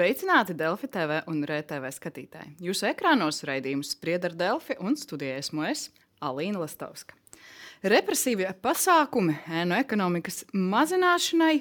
[0.00, 2.54] Sveicināti Delfi TV un RTV skatītāji.
[2.64, 5.90] Jūsu ekrānos raidījums sprieda ar Delfi un studijā esmu es,
[6.24, 7.12] Alīna Lastovska.
[7.84, 11.58] Represīvie pasākumi ēnu ekonomikas mazināšanai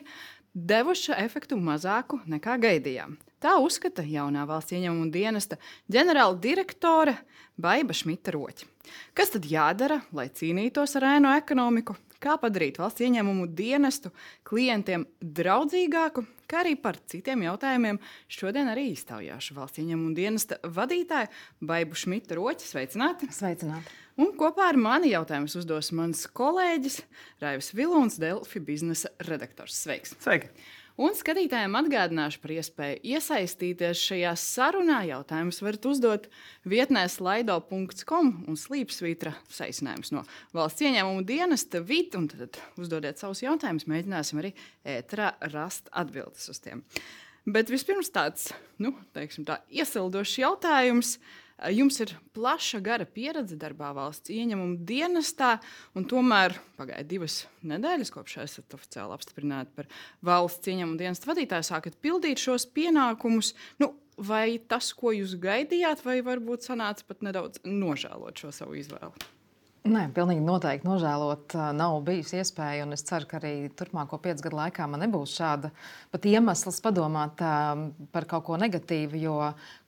[0.55, 3.17] devuši efektu mazāku nekā gaidījām.
[3.43, 5.59] Tā uzskata jaunā valsts ieņēmuma dienesta
[5.91, 7.17] ģenerāla direktore
[7.59, 8.71] Baiva Šmita Roķa.
[9.19, 11.99] Kas tad jādara, lai cīnītos ar ēnu ekonomiku?
[12.19, 14.11] Kā padarīt valsts ieņēmumu dienestu
[14.47, 21.31] klientiem draudzīgāku, kā arī par citiem jautājumiem šodien arī iztaujāšu valsts ieņēmumu dienesta vadītāju
[21.69, 22.67] Baivu Šmita Roķa.
[22.67, 23.31] Sveicināti!
[23.31, 23.95] Sveicināti!
[24.19, 26.99] Un kopā ar mani jautājumus uzdos mans kolēģis
[27.39, 29.79] Raivis Vilons, Delfi biznesa redaktors.
[29.79, 30.17] Sveiks!
[30.19, 30.51] Sveiki!
[30.99, 34.97] Un skatītājiem atgādināšu par iespēju iesaistīties šajā sarunā.
[35.07, 36.25] Jautājumus varat uzdot
[36.67, 42.19] vietnē slaido.com un slīpsvītra saīsinājums no valsts ieņēmumu dienesta VIT.
[42.33, 44.51] Tad uzdodiet savus jautājumus, mēģināsim arī
[44.97, 46.83] ētrā rast atbildes uz tiem.
[47.47, 48.49] Bet vispirms tāds,
[48.83, 51.15] nu, teiksim tā, iesildošs jautājums.
[51.67, 55.57] Jums ir plaša, gara pieredze darbā valsts ieņēmuma dienestā,
[55.97, 59.89] un tomēr pagāja divas nedēļas, kopš esat oficiāli apstiprināti par
[60.25, 63.51] valsts ieņēmuma dienesta vadītāju, sākat pildīt šos pienākumus.
[63.83, 69.29] Nu, vai tas, ko jūs gaidījāt, vai varbūt sanāca pat nedaudz nožēlot šo savu izvēli?
[69.89, 72.85] Nē, pilnīgi noteikti nožēlot nav bijusi iespēja.
[72.93, 75.71] Es ceru, ka arī turpmāko piecu gadu laikā man nebūs šāda
[76.13, 77.41] pat iemesls padomāt
[78.13, 79.37] par kaut ko negatīvu, jo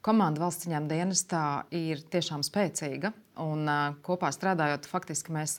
[0.02, 1.42] komanda valsts ieņēmuma dienestā
[1.78, 3.12] ir tiešām spēcīga.
[3.40, 5.54] Un, uh, kopā strādājot, faktiski mēs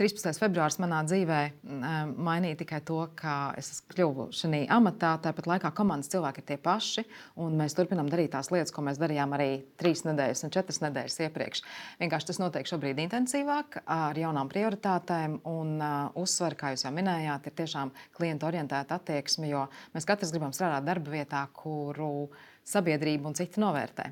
[0.00, 0.32] 13.
[0.40, 5.10] februāris manā dzīvē uh, mainīja tikai to, ka es kļuvu šajā amatā.
[5.20, 7.04] Tāpat laikā komandas cilvēki ir tie paši,
[7.44, 11.18] un mēs turpinām darīt tās lietas, ko mēs darījām arī trīs nedēļas un četras nedēļas
[11.26, 11.62] iepriekš.
[12.00, 17.50] Vienkārši tas notiek šobrīd intensīvāk, ar jaunām prioritātēm, un uh, uzsver, kā jūs jau minējāt,
[17.50, 22.30] ir tiešām klientu orientēta attieksme, jo mēs katrs gribam strādāt darba vietā, kuru
[22.64, 24.08] sabiedrība un citi novērtē.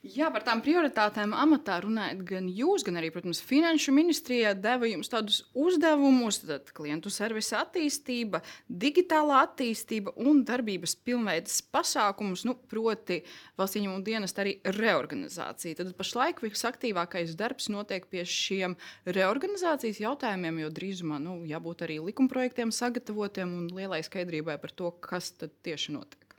[0.00, 5.10] Jā, par tām prioritātēm amatā runājot, gan jūs, gan arī, protams, Finanšu ministrijā deva jums
[5.12, 13.18] tādus uzdevumus, tad klientu servisa attīstība, digitālā attīstība un darbības pilnveidas pasākumus, nu, proti,
[13.60, 15.82] valsts ieņēmuma dienesta arī reorganizācija.
[15.82, 22.72] Tad pašlaik visaktīvākais darbs notiek pie šiem reorganizācijas jautājumiem, jo drīzumā nu, jābūt arī likumprojektiem
[22.72, 26.29] sagatavotiem un lielai skaidrībai par to, kas tad tieši notiek.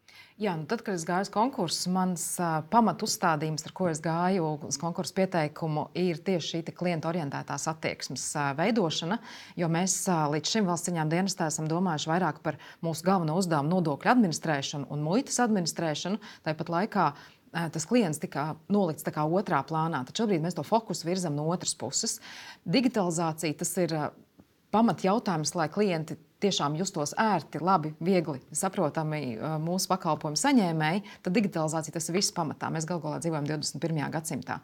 [0.42, 4.00] Jā, nu tad, kad es gāju uz konkursu, mans uh, pamatu uzstādījums, ar ko es
[4.02, 9.20] gāju uz konkursu pieteikumu, ir tieši šī klienta orientētās attieksmes uh, veidošana.
[9.62, 13.70] Jo mēs uh, līdz šim valsts ciņām dienestā esam domājuši vairāk par mūsu galveno uzdevumu
[13.76, 16.18] nodokļu administrēšanu un muitas administrēšanu.
[16.48, 17.06] Tāpat laikā
[17.76, 20.02] tas klients tika nolikts otrā plānā.
[20.08, 22.18] Tad šobrīd mēs to fokusu virzam no otras puses.
[22.66, 23.94] Digitalizācija tas ir
[24.74, 32.10] pamatjautājums, lai klienti tiešām justos ērti, labi, viegli saprotami mūsu pakalpojumu saņēmēji, tad digitalizācija tas
[32.10, 32.72] ir viss pamatā.
[32.74, 34.02] Mēs galu galā dzīvojam 21.
[34.16, 34.62] gadsimtā.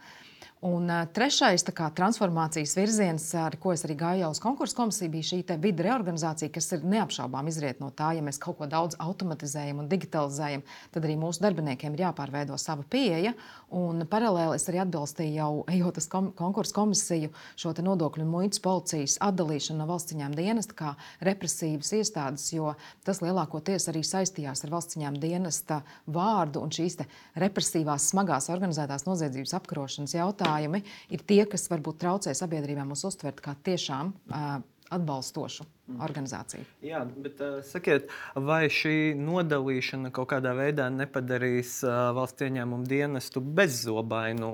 [0.66, 5.58] Un trešais kā, transformācijas virziens, ar ko es arī gāju uz konkursu komisiju, bija šī
[5.62, 9.90] vidu reorganizācija, kas ir neapšaubām izriet no tā, ja mēs kaut ko daudz automatizējam un
[9.92, 10.64] digitalizējam,
[10.96, 13.36] tad arī mūsu darbiniekiem ir jāpārveido sava pieeja.
[13.70, 18.64] Un paralēli es arī atbalstīju jau ejot uz kom konkursu komisiju šo nodokļu un muitas
[18.66, 22.74] policijas atdalīšanu no valsts ciņām dienesta kā represīvas iestādes, jo
[23.06, 26.98] tas lielākoties arī saistījās ar valsts ciņām dienesta vārdu un šīs
[27.38, 33.42] represīvās, smagās organizētās noziedzības apkarošanas jautājumu jautājumi ir tie, kas varbūt traucē sabiedrībā mūs uztvert
[33.44, 34.60] kā tiešām uh,
[34.94, 35.66] atbalstošu
[36.04, 36.64] organizāciju.
[36.86, 43.42] Jā, bet uh, sakiet, vai šī nodalīšana kaut kādā veidā nepadarīs uh, valsts ieņēmumu dienestu
[43.42, 44.52] bezzobainu?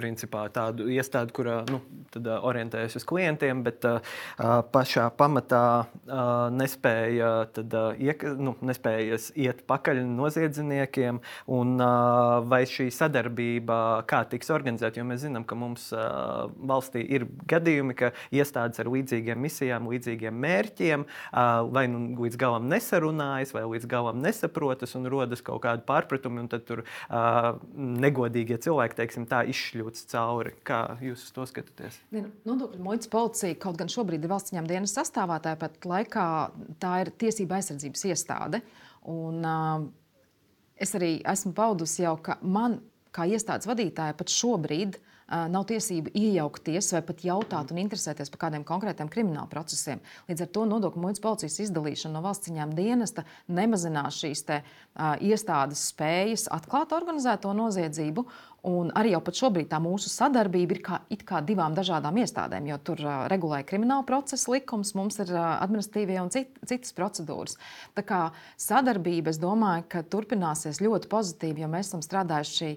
[0.00, 1.80] Principā tādu iestādi, kur nu,
[2.16, 4.00] orientējas uz klientiem, bet uh,
[4.72, 11.20] pašā pamatā uh, nespēja, tad, uh, iek, nu, nespēja iet pakaļ noziedzniekiem.
[11.50, 13.78] Un, uh, vai šī sadarbība
[14.10, 15.00] kā tiks organizēta?
[15.00, 20.40] Jo mēs zinām, ka mums uh, valstī ir gadījumi, ka iestādes ar līdzīgiem misijām, līdzīgiem
[20.46, 25.86] mērķiem uh, vai nu līdz galam nesarunājas, vai līdz galam nesaprotas un rodas kaut kādi
[25.88, 30.54] pārpratumi, un tad tur uh, negodīgie cilvēki, teiksim, tā izšļūst izjūtas cauri.
[30.64, 31.98] Kā jūs to skatāties?
[32.10, 36.26] Nu, nodokļu muitas policija kaut gan šobrīd ir valsts ņēmuma dienas sastāvā, tāpat laikā
[36.80, 38.62] tā ir tiesība aizsardzības iestāde.
[39.10, 39.88] Un, uh,
[40.76, 42.80] es arī esmu paudusi jau, ka man,
[43.12, 45.00] kā iestādes vadītāja, pat šobrīd
[45.30, 50.02] nav tiesība iejaukties vai pat jautāt un interesēties par kādiem konkrētiem krimināla procesiem.
[50.28, 55.14] Līdz ar to nodokļu muitas policijas izdalīšana no valsts ciņām dienesta nemazinās šīs te, uh,
[55.22, 58.26] iestādes spējas atklāt organizēto noziedzību.
[58.70, 63.00] Un arī jau šobrīd tā mūsu sadarbība ir kā, kā divām dažādām iestādēm, jo tur
[63.06, 67.56] uh, regulē krimināla procesa likums, mums ir uh, administratīvie un cit, citas procedūras.
[67.96, 68.20] Tā kā
[68.60, 72.74] sadarbība, es domāju, ka turpināsies ļoti pozitīvi, jo mēs esam strādājuši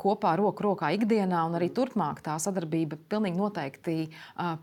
[0.00, 3.96] kopā roku rokā ikdienā, un arī turpmāk tā sadarbība pilnīgi noteikti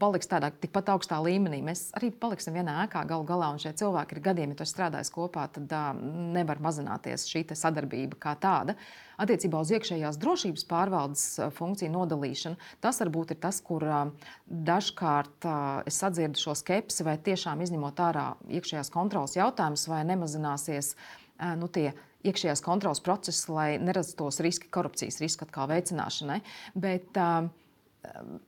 [0.02, 1.60] paliks tādā tikpat augstā līmenī.
[1.62, 5.14] Mēs arī paliksim vienā ēkā galu galā, un šie cilvēki ir gadiem, ja tu strādājas
[5.14, 5.70] kopā, tad
[6.34, 8.74] nevar mazināties šī sadarbība kā tāda.
[9.22, 11.28] Attiecībā uz iekšējās drošības pārvaldes
[11.58, 13.86] funkciju nodalīšanu, tas varbūt ir tas, kur
[14.50, 15.48] dažkārt
[15.90, 20.96] es sadzirdu šo skepsi, vai tiešām izņemot ārā iekšējās kontrolas jautājumus, vai nemazināsies
[21.58, 21.92] nu, tie
[22.26, 26.42] iekšējās kontrolas process, lai nerastos riski, korupcijas riska veicināšanai.
[26.76, 27.50] Bet, uh,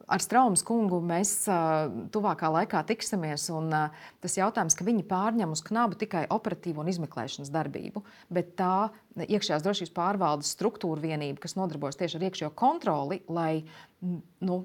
[0.08, 3.48] Ar Straumas kungu mēs uh, tuvākā laikā tiksimies.
[3.52, 8.54] Un, uh, tas jautājums, ka viņi pārņem uz knabu tikai operatīvu un izmeklēšanas darbību, bet
[8.60, 8.90] tā
[9.20, 13.66] iekšējās drošības pārvaldes struktūra vienība, kas nodarbojas tieši ar iekšējo kontroli, lai
[14.46, 14.62] nu,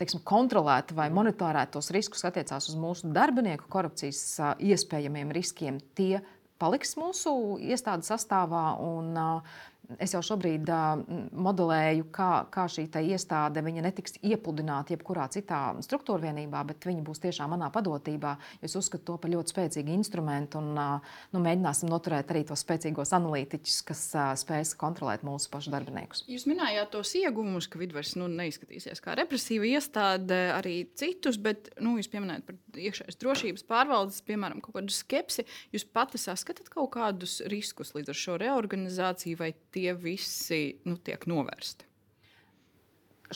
[0.00, 4.22] teiksim, kontrolētu vai monitorētu tos riskus, attiecās uz mūsu darbinieku korupcijas
[4.64, 6.22] iespējamiem riskiem, tie
[6.58, 7.32] paliks mūsu
[7.62, 8.64] iestādes sastāvā.
[8.82, 9.58] Un, uh,
[9.96, 11.00] Es jau šobrīd uh,
[11.32, 17.54] modelēju, kā, kā šī iestāde netiks iepludināta jebkurā citā struktūra vienībā, bet viņa būs tiešām
[17.54, 18.34] manā padotībā.
[18.60, 23.14] Es uzskatu to par ļoti spēcīgu instrumentu un uh, nu, mēģināsim noturēt arī tos spēcīgos
[23.16, 26.26] analītiķus, kas uh, spēs kontrolēt mūsu pašu darbiniekus.
[26.28, 31.96] Jūs minējāt tos ieguvumus, ka vidvars nu, neizskatīsies kā represīva iestāde, arī citus, bet nu,
[31.96, 35.46] jūs pieminējat par iekšējās drošības pārvaldes, piemēram, kaut kādu skepsi.
[35.72, 41.22] Jūs pati saskatāt kaut kādus riskus līdz ar šo reorganizāciju vai tie visi nu, tiek
[41.30, 41.86] novērsti?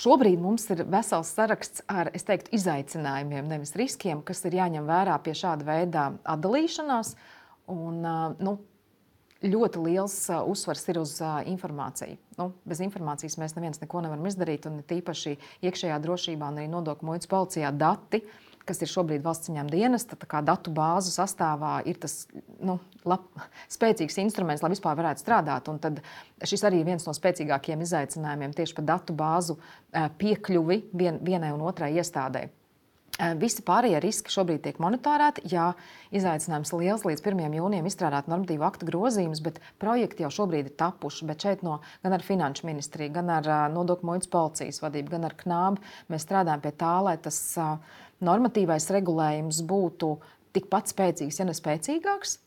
[0.02, 5.34] Šobrīd mums ir vesels saraksts ar teiktu, izaicinājumiem, nevis riskiem, kas ir jāņem vērā pie
[5.36, 7.12] šāda veida atdalīšanās.
[7.72, 8.00] Un,
[8.40, 8.54] nu,
[9.42, 10.16] ļoti liels
[10.48, 11.12] uzsvars ir uz
[11.50, 12.16] informāciju.
[12.38, 15.36] Nu, bez informācijas mēs neviens neko nevaram izdarīt, un tīpaši
[15.68, 18.22] iekšējā drošībā un arī nodokļu muitas policijā dati
[18.68, 22.26] kas ir šobrīd valsts ciņām dienesta, datu bāzu sastāvā, ir tas
[22.62, 22.78] nu,
[23.08, 23.26] lab,
[23.72, 25.68] spēcīgs instruments, lai vispār varētu strādāt.
[25.72, 26.00] Un tad
[26.44, 29.58] šis arī ir viens no spēcīgākajiem izaicinājumiem tieši par datu bāzu
[29.92, 32.52] piekļuvi vien, vienai un otrai iestādēji.
[33.36, 35.44] Visi pārējie riski šobrīd tiek monitorēti.
[35.52, 35.66] Jā,
[36.16, 37.42] izaicinājums liels līdz 1.
[37.58, 41.28] jūnijam izstrādāt normatīvu aktu grozījumus, bet projekti jau šobrīd ir tapuši.
[41.28, 45.36] Bet šeit no, gan ar Finanšu ministriju, gan ar Nodokļu muitas policijas vadību, gan ar
[45.36, 45.78] KNAB
[46.08, 50.14] mēs strādājam pie tā, lai tas uh, normatīvais regulējums būtu
[50.56, 52.38] tikpat spēcīgs, ja ne spēcīgāks.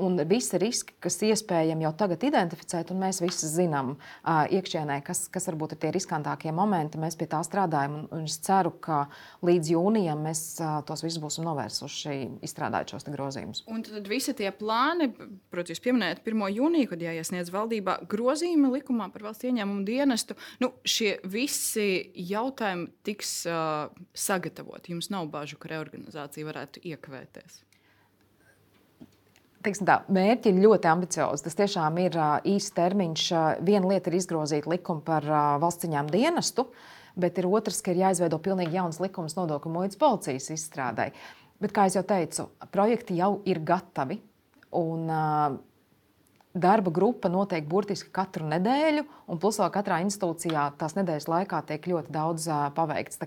[0.00, 3.94] Un visi riski, kas iespējami jau tagad identificēt, un mēs visi zinām
[4.24, 7.00] iekšienē, kas, kas varbūt ir tie riskantākie momenti.
[7.00, 9.04] Mēs pie tā strādājam, un, un es ceru, ka
[9.44, 10.44] līdz jūnijam mēs
[10.88, 12.16] tos visus būsim novērsuši,
[12.46, 13.64] izstrādājot šos grozījumus.
[13.70, 15.10] Un tad visi tie plāni,
[15.52, 16.46] protams, jūs pieminējat 1.
[16.58, 20.38] jūniju, kad jāiesniedz valdībā grozījumi likumā par valsts ieņēmumu dienestu.
[20.62, 21.88] Nu, šie visi
[22.30, 24.94] jautājumi tiks uh, sagatavoti.
[24.94, 27.63] Jums nav bažu, ka reorganizācija varētu iekavēties
[29.64, 31.44] teiksim, tā, mērķi ir ļoti ambiciozi.
[31.46, 32.18] Tas tiešām ir
[32.48, 33.24] īsts termiņš.
[33.66, 36.66] Viena lieta ir izgrozīt likumu par uh, valsts ciņām dienestu,
[37.20, 41.10] bet ir otrs, ka ir jāizveido pilnīgi jauns likums nodokļu muitas policijas izstrādē.
[41.62, 44.20] Bet, kā jau teicu, projekti jau ir gatavi.
[44.80, 45.62] Un, uh,
[46.54, 51.88] Darba grupa notiek burtiski katru nedēļu, un plus vēl katrā institūcijā tās nedēļas laikā tiek
[51.90, 53.18] ļoti daudz uh, paveikts.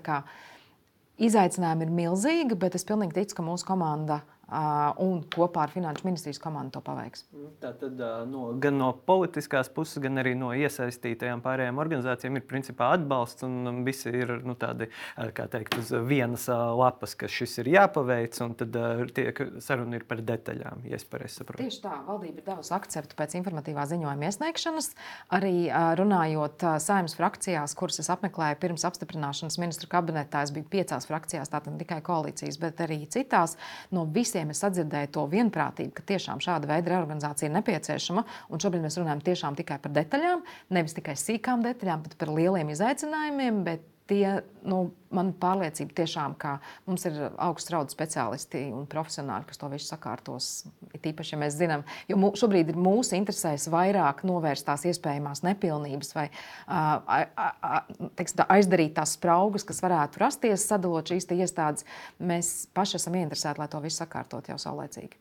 [1.20, 6.06] Izaicinājumi ir milzīgi, bet es pilnīgi ticu, ka mūsu komanda uh, un kopā ar Finanšu
[6.06, 7.26] ministrijas komandu to paveiks.
[7.36, 8.00] Nu, tā tad
[8.30, 13.44] no, gan no politiskās puses, gan arī no iesaistītajām pārējām organizācijām ir principā atbalsts.
[13.44, 14.88] Un visi ir nu, tādi,
[15.36, 18.78] kā teikt, uz vienas lapas, ka šis ir jāpaveic, un tad
[19.16, 21.66] tiek saruna ir par detaļām, ja es pareizi saprotu.
[21.66, 24.90] Tieši tā, valdība ir devusi akceptu pēc informatīvā ziņojuma iesniegšanas.
[25.36, 25.54] Arī
[26.00, 31.74] runājot saimnes frakcijās, kuras es apmeklēju pirms apstiprināšanas ministru kabinetā, es biju piecās frakcijās, tātad
[31.74, 33.58] ne tikai koalīcijas, bet arī citās.
[33.92, 38.24] No visiem visiem es sadzirdēju to vienprātību, ka tiešām šāda veida reorganizācija ir nepieciešama.
[38.52, 39.22] Un šobrīd mēs runājam
[39.58, 43.64] tikai par detaļām, nevis tikai sīkām detaļām, bet par lieliem izaicinājumiem.
[44.08, 44.24] Tie,
[44.64, 44.78] nu,
[45.12, 46.54] man pārliecība tiešām, ka
[46.88, 50.48] mums ir augsts raudu speciālisti un profesionāļi, kas to visu sakārtos.
[50.96, 55.44] Ir tīpaši, ja mēs zinām, jo mū, šobrīd ir mūsu interesēs vairāk novērst tās iespējamās
[55.44, 61.84] nepilnības vai uh, tekst, aizdarīt tās spraugas, kas varētu rasties, sadalot šīs iestādes.
[62.16, 65.20] Mēs paši esam ieinteresēti, lai to visu sakārtot jau saulēcīgi.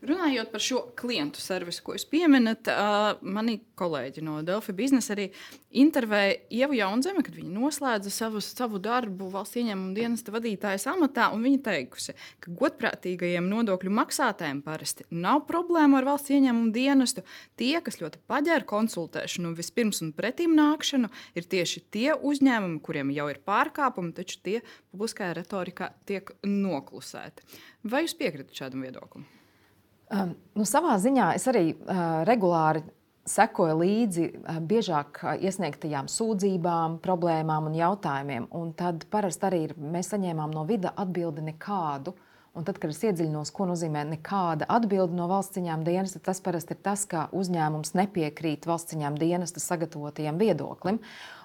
[0.00, 5.26] Runājot par šo klientu servisu, ko jūs pieminat, uh, mani kolēģi no Delfi biznesa arī
[5.76, 11.26] intervēja Ievu Jaunzemi, kad viņa noslēdza savu, savu darbu valsts ieņēmuma dienesta vadītājas amatā.
[11.36, 17.24] Viņa teikusi, ka godprātīgajiem nodokļu maksātājiem parasti nav problēma ar valsts ieņēmuma dienestu.
[17.60, 23.28] Tie, kas ļoti paģēra konsultēšanu vispirms un pretīm nākšanu, ir tieši tie uzņēmumi, kuriem jau
[23.28, 24.56] ir pārkāpumi, taču tie
[24.94, 27.44] publiskajā retorikā tiek noklusēti.
[27.84, 29.28] Vai jūs piekritat šādam viedoklim?
[30.10, 32.82] Um, nu, savā ziņā es arī uh, regulāri
[33.30, 38.48] sekoju līdzi uh, biežāk uh, iesniegtajām sūdzībām, problēmām un jautājumiem.
[38.58, 42.16] Un tad parasti arī ir, mēs saņēmām no vida atbildi nekādu.
[42.58, 46.74] Un tad, kad es iedziļinos, ko nozīmē nekāda atbilde no valsts ciņām dienesta, tas parasti
[46.74, 50.98] ir tas, ka uzņēmums nepiekrīt valsts ciņām dienesta sagatavotajam viedoklim.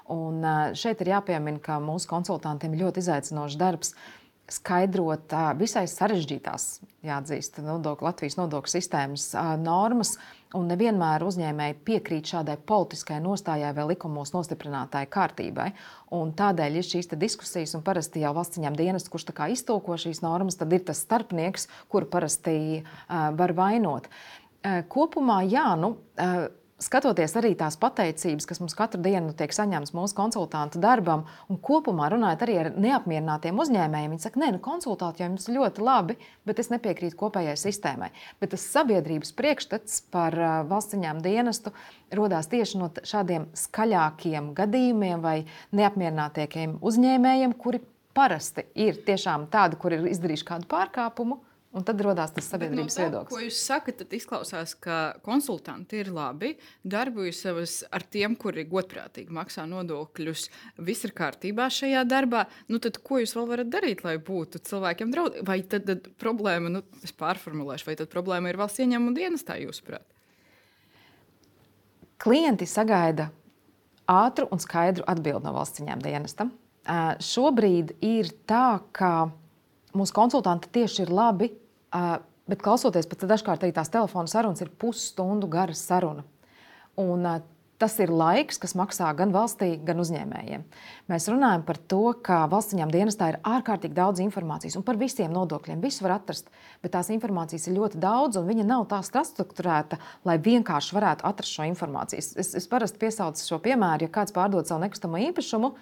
[0.09, 0.41] Un
[0.73, 3.93] šeit ir jāpiemina, ka mūsu konsultantiem ir ļoti izaicinošs darbs
[4.51, 6.65] skaidrot visai sarežģītās,
[7.05, 10.15] jāatzīst, nodokļu, Latvijas nodokļu sistēmas normas.
[10.55, 15.71] Un nevienmēr uzņēmēji piekrīt šādai politiskai nostājai vai likumos nostiprinātai kārtībai.
[16.15, 20.55] Un tādēļ ir šīs diskusijas, un parasti jau valsts ņem dienestu, kurš iztulko šīs normas,
[20.55, 24.07] tad ir tas starpnieks, kuru parasti var vainot.
[24.87, 25.95] Kopumā, jā, nu,
[26.81, 32.09] skatoties arī tās pateicības, kas mums katru dienu tiek saņemtas mūsu konsultantu darbam, un kopumā
[32.11, 36.17] runājot arī ar neapmierinātiem uzņēmējiem, viņi saka, nē, nu, konsultāti jau jums ļoti labi,
[36.47, 38.11] bet es nepiekrītu kopējai sistēmai.
[38.43, 41.73] Bet tas sabiedrības priekšstats par uh, valsts ziņām dienestu
[42.15, 45.37] radās tieši no šādiem skaļākiem gadījumiem vai
[45.75, 47.81] neapmierinātiem uzņēmējiem, kuri
[48.15, 51.39] parasti ir tiešām tādi, kur ir izdarījuši kādu pārkāpumu
[51.75, 53.35] Un tad radās tas sabiedrības no tā, viedoklis.
[53.35, 56.53] Ko jūs sakat, tad izklausās, ka konsultanti ir labi,
[56.87, 57.41] darbojas
[57.91, 60.45] ar tiem, kuri godprātīgi maksā nodokļus.
[60.87, 62.45] Viss ir kārtībā šajā darbā.
[62.71, 65.43] Nu, tad, ko jūs vēl varat darīt, lai būtu cilvēkiem draudīgi?
[65.49, 70.07] Vai tad, tad problēma, nu, es pārformulēšu, vai tad problēma ir valsts ieņēmuma dienestā, jūsuprāt?
[72.23, 73.27] Klienti sagaida
[74.07, 76.47] ātru un skaidru atbildi no valsts ieņēmuma dienesta.
[77.19, 79.27] Šobrīd ir tā, ka
[79.97, 81.51] mūsu konsultanti tieši ir labi
[81.91, 86.25] Bet klausoties, pat dažkārt arī tās telefona sarunas ir pusstundu gara saruna.
[87.01, 87.25] Un,
[87.75, 90.61] Tas ir laiks, kas maksā gan valstī, gan uzņēmējiem.
[91.11, 95.81] Mēs runājam par to, ka valsts dienestā ir ārkārtīgi daudz informācijas un par visiem nodokļiem.
[95.83, 96.47] Visu var atrast,
[96.79, 101.51] bet tās informācijas ir ļoti daudz, un viņa nav tā strukturēta, lai vienkārši varētu atrast
[101.51, 102.23] šo informāciju.
[102.23, 105.73] Es, es parasti piesaucu šo piemēru, ja kāds pārdod savu nekustamo īpašumu,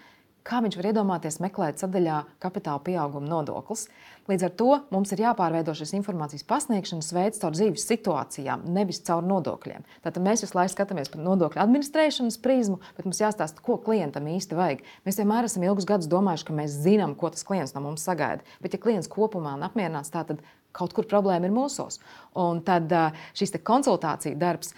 [0.47, 3.87] kā viņš var iedomāties meklēt sadaļā kapitāla pieauguma nodoklis.
[4.29, 9.23] Līdz ar to mums ir jāpārveido šis informācijas pasniegšanas veids caur dzīves situācijām, nevis caur
[9.27, 9.83] nodokļiem.
[10.05, 14.59] Tātad mēs visu laiku skatāmies par nodokļu administrēšanas prizmu, bet mums jāstāsta, ko klientam īsti
[14.59, 14.83] vajag.
[15.03, 18.47] Mēs vienmēr esam ilgus gadus domājuši, ka mēs zinām, ko tas klients no mums sagaida.
[18.63, 20.37] Bet, ja klients kopumā nav apmierināts, tad
[20.73, 21.99] kaut kur problēma ir mūsos.
[22.39, 22.91] Un tad
[23.37, 24.73] šīs konsultāciju darbs,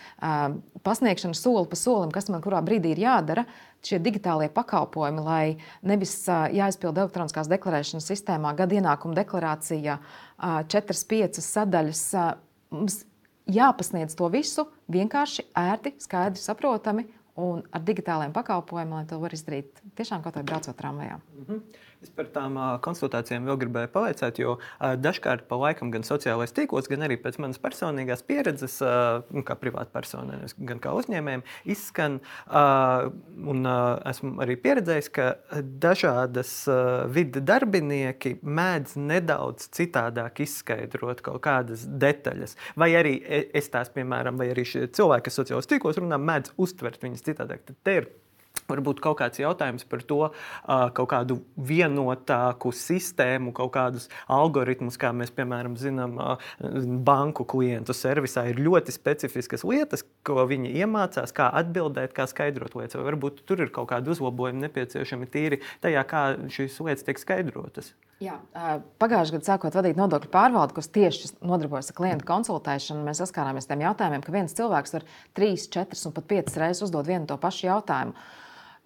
[0.86, 3.46] pasniegšana soli pa solim, kas man kurā brīdī ir jādara,
[3.86, 5.46] šie digitālie pakalpojumi, lai
[5.86, 10.00] nevis jāizpild elektroniskās deklarēšanas sistēmā gada ienākuma deklarācija,
[10.72, 12.06] četras, piecas sadaļas.
[12.76, 13.04] Mums
[13.52, 17.06] jāpasniedz to visu vienkārši, ērti, skaidri, saprotami
[17.42, 21.20] un ar digitāliem pakalpojumiem, lai to var izdarīt tiešām kaut kādā braucot tramvajā.
[21.20, 21.62] Mm -hmm.
[22.06, 24.60] Es par tām konsultācijām vēl gribēju pavaicāt, jo
[25.02, 30.38] dažkārt pa laikam gan sociālais tīklos, gan arī pēc manas personīgās pieredzes, uh, kā privātpersonai,
[30.70, 31.42] gan kā uzņēmējiem,
[31.74, 32.20] izskan,
[33.56, 33.70] un
[34.12, 35.32] esmu arī pieredzējis, ka
[35.86, 36.52] dažādas
[37.16, 42.54] vidas darbinieki mēdz nedaudz citādāk izskaidrot kaut kādas detaļas.
[42.78, 43.16] Vai arī
[43.50, 47.66] es tās, piemēram, vai arī cilvēki, kas sociālajos tīklos runā, mēdz uztvert viņas citādāk.
[47.66, 48.12] Tad te ir
[48.66, 50.20] Varbūt kaut kāds jautājums par to,
[50.66, 51.38] kaut kādu
[51.70, 56.18] vienotāku sistēmu, kaut kādus algoritmus, kā mēs, piemēram, zinām,
[57.06, 62.98] banku klientu servisā ir ļoti specifiskas lietas, ko viņi iemācās, kā atbildēt, kā skaidrot lietas.
[62.98, 67.94] Vai varbūt tur ir kaut kādi uzlabojumi nepieciešami tīri tajā, kā šīs lietas tiek skaidrotas.
[68.24, 68.38] Jā,
[69.02, 73.74] pagājušajā gadā, sākot vadīt nodokļu pārvaldi, kas tieši nodarbojas ar klientu konsultēšanu, mēs saskārāmies ar
[73.74, 75.06] tiem jautājumiem, ka viens cilvēks var
[75.36, 78.16] trīs, četras un pat piecas reizes uzdot vienu to pašu jautājumu.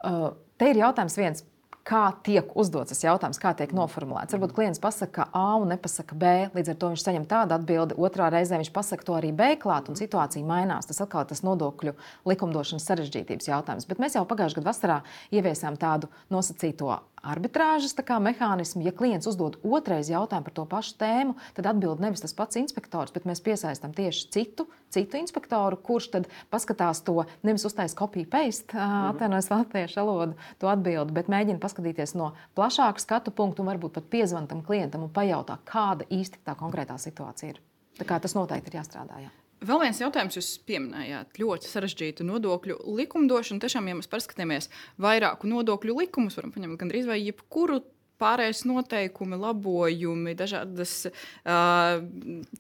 [0.03, 1.46] Te ir jautājums viens.
[1.89, 4.36] Kā tiek uzdots tas jautājums, kā tiek noformulēts?
[4.36, 7.98] Varbūt klients pasakā A un nepasaka B, līdz ar to viņš saņem tādu atbildi.
[7.98, 10.86] Otrā reizē viņš pasakā to arī B klāt, un situācija mainās.
[10.86, 11.96] Tas atkal tas nodokļu
[12.29, 13.89] likumdošanas sarežģītības jautājums.
[13.89, 15.00] Bet mēs jau pagājušajā gadā vasarā
[15.34, 18.83] ieviesām tādu nosacīto arbitrāžas mehānismu.
[18.83, 23.11] Ja klients uzdod otrais jautājumu par to pašu tēmu, tad atbild nevis tas pats inspektors,
[23.11, 28.75] bet mēs piesaistām tieši citu, citu inspektoru, kurš tad paskatās to nevis uztais kopiju paste,
[28.75, 29.09] mhm.
[29.13, 34.09] atvainojos latviešu valodu, to atbildi, bet mēģina paskatīties no plašāka skatu punkta un varbūt pat
[34.11, 37.61] piezvanīt tam klientam un pajautāt, kāda īsti tā konkrētā situācija ir.
[37.99, 39.19] Tas noteikti ir jāstrādā.
[39.25, 39.31] Jā.
[39.59, 43.59] Vēl viens jautājums, jūs pieminējāt ļoti sarežģītu nodokļu likumdošanu.
[43.59, 44.69] Tiešām, ja mēs paskatāmies
[45.01, 47.81] vairāku nodokļu likumus, varam paņemt gandrīz vai jebkuru
[48.19, 51.99] pārējais noteikumi, labojumi, dažādas uh,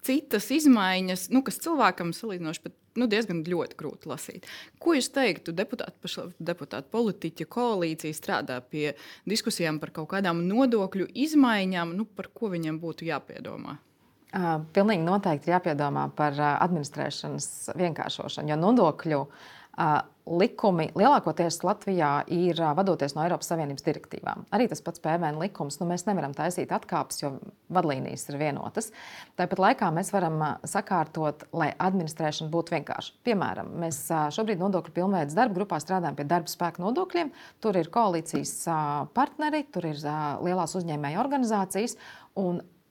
[0.07, 4.47] citas izmaiņas, nu, kas cilvēkam salīdzinoši pat nu, diezgan ļoti grūti lasīt.
[4.81, 8.93] Ko jūs teiktu, deputāti, deputāti politiķi, koalīcija strādā pie
[9.29, 13.79] diskusijām par kaut kādām nodokļu izmaiņām, nu, par ko viņiem būtu jāpiedomā?
[14.29, 19.23] Pilnīgi noteikti jāpiedomā par administrēšanas vienkāršošanu, jo nodokļu
[20.29, 24.43] likumi lielākoties Latvijā ir vadoties no Eiropas Savienības direktīvām.
[24.53, 27.31] Arī tas pats PVN likums, nu, mēs nevaram taisīt atkāpes, jo
[27.73, 28.91] vadlīnijas ir vienotas.
[29.39, 30.37] Tāpat laikā mēs varam
[30.69, 33.15] sakārtot, lai administrēšana būtu vienkārša.
[33.25, 34.03] Piemēram, mēs
[34.35, 37.31] šobrīd nodokļu pilnveidas darba grupā strādājam pie darba spēka nodokļiem.
[37.63, 38.57] Tur ir koalīcijas
[39.17, 40.03] partneri, tur ir
[40.45, 41.97] lielās uzņēmēju organizācijas.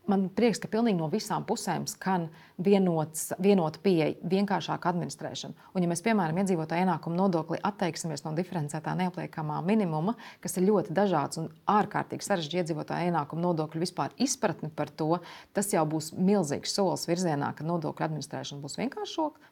[0.08, 5.68] Man prieks, ka pilnīgi no visām pusēm skan vienots, vienota pieeja, vienkāršāka administrēšana.
[5.76, 10.96] Un, ja mēs, piemēram, iedzīvotāju ienākumu nodokli atteiksimies no diferencētā neapliekamā minimuma, kas ir ļoti
[10.96, 15.20] dažāds un ārkārtīgi sarežģīts iedzīvotāju ienākumu nodokļu vispār izpratni par to,
[15.56, 18.78] tas jau būs milzīgs solis virzienā, ka nodokļu administrēšana būs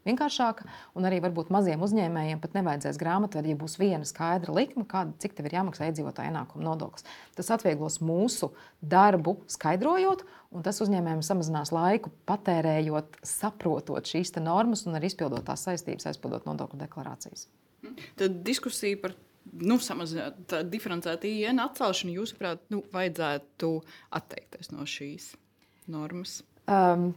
[0.06, 5.14] vienkāršāka, un arī varbūt maziem uzņēmējiem pat nevajadzēs grāmatvedī, ja būs viena skaidra likme, kāda,
[5.22, 7.06] cik tev ir jāmaksā iedzīvotāju ienākumu nodoklis.
[7.38, 14.98] Tas atvieglos mūsu darbu, skaidrojot Un tas uzņēmējiem samazinās laiku, patērējot, saprotot šīs normas un
[14.98, 17.48] arī izpildot tās saistības, aizpildot nodokļu deklarācijas.
[18.18, 19.14] Tad diskusija par
[19.52, 23.72] nu, samazināt diferencētu IN atcelšanu, jūsuprāt, nu, vajadzētu
[24.18, 25.32] atteikties no šīs
[25.92, 26.40] normas?
[26.66, 27.10] Um,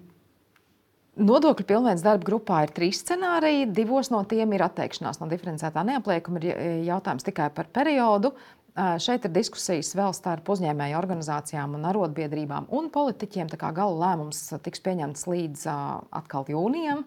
[1.19, 3.65] Nodokļu pilnveids darba grupā ir trīs scenāriji.
[3.75, 6.39] Divos no tiem ir atteikšanās no diferencētā neapliekuma.
[6.45, 8.31] Ir jautājums tikai par periodu.
[8.75, 13.49] Šeit ir diskusijas vēl starp uzņēmēju organizācijām un arotbiedrībām un politiķiem.
[13.59, 17.05] Gala lēmums tiks pieņemts līdz atkal jūnijam,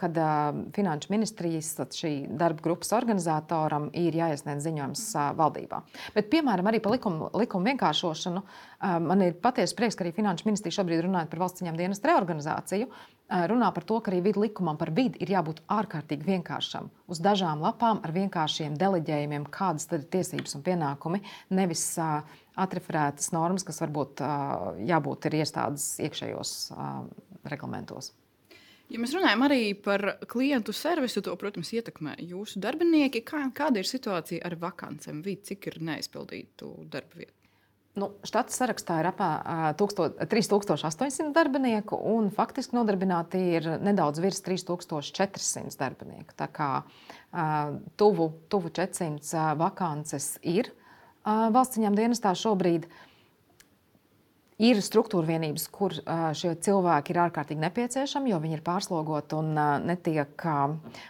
[0.00, 0.18] kad
[0.76, 5.04] Finanšu ministrijas šī darba grupas organizatoram ir jāiesniedz ziņojums
[5.38, 5.82] valdībā.
[6.16, 8.42] Bet, piemēram, arī par likumu, likumu vienkāršošanu
[9.06, 12.90] man ir patiesi prieks, ka arī Finanšu ministrija šobrīd runājot par valsts ciņām dienas reorganizāciju
[13.28, 16.90] runā par to, ka arī vidu likumam par vidi ir jābūt ārkārtīgi vienkāršam.
[17.08, 21.20] Uz dažām lapām ar vienkāršiem deleģējumiem, kādas tad ir tiesības un pienākumi,
[21.56, 22.22] nevis uh,
[22.56, 27.04] atreferētas normas, kas varbūt uh, jābūt ir iestādes iekšējos uh,
[27.48, 28.14] reglamentos.
[28.88, 33.20] Ja mēs runājam arī par klientu servisu, to, protams, ietekmē jūsu darbinieki.
[33.28, 35.20] Kā, kāda ir situācija ar vakancēm?
[35.44, 37.37] Cik ir neaizpildītu darba vietu?
[37.98, 39.74] Nu, Štata sarakstā ir apmēram
[40.30, 46.36] 3800 darbinieku, un faktiski nodarbināti ir nedaudz virs 3400 darbinieku.
[46.38, 46.70] Tā kā
[47.98, 50.70] tuvu, tuvu 400 vakances ir
[51.26, 52.86] valsts ciņām dienestā šobrīd.
[54.58, 55.92] Ir struktūra vienības, kur
[56.34, 59.52] šie cilvēki ir ārkārtīgi nepieciešami, jo viņi ir pārslogoti un
[59.86, 60.46] netiek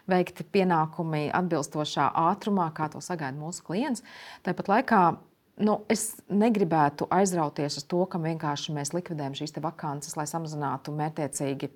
[0.05, 4.05] veikti pienākumi atbilstošā ātrumā, kā to sagaida mūsu klients.
[4.45, 5.01] Tāpat laikā
[5.59, 11.71] Nu, es negribētu aizrauties uz to, ka vienkārši mēs likvidējam šīs vakances, lai samazinātu mērķiecīgi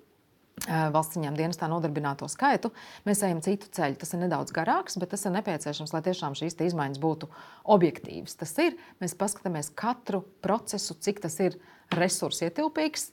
[0.93, 2.69] valsts ziņām dienestā nodarbināto skaitu.
[3.07, 3.97] Mēs ejam citu ceļu.
[3.99, 7.27] Tas ir nedaudz garāks, bet tas ir nepieciešams, lai tiešām šīs izmaiņas būtu
[7.75, 8.37] objektīvas.
[8.39, 11.57] Tas ir, mēs paskatāmies katru procesu, cik tas ir
[11.97, 13.09] resursu ietilpīgs.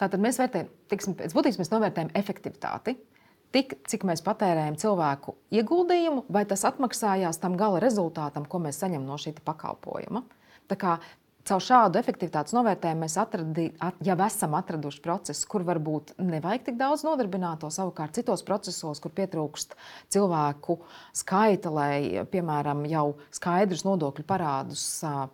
[0.00, 2.96] Tātad mēs vērtējam, tiksim, pēc būtības mēs novērtējam efektivitāti
[3.56, 9.08] tik, cik mēs patērējam cilvēku ieguldījumu, vai tas atmaksājās tam gala rezultātam, ko mēs saņemam
[9.08, 10.26] no šī pakalpojuma.
[10.68, 10.98] Tā kā
[11.46, 16.78] Caur šādu efektivitātes novērtējumu mēs atradi, at, jau esam atraduši procesu, kur varbūt nevajag tik
[16.80, 17.70] daudz nodarbināto.
[17.70, 19.76] Savukārt, citos procesos, kur pietrūkst
[20.10, 20.80] cilvēku
[21.14, 23.04] skaita, lai, piemēram, jau
[23.38, 24.82] skaidrus nodokļu parādus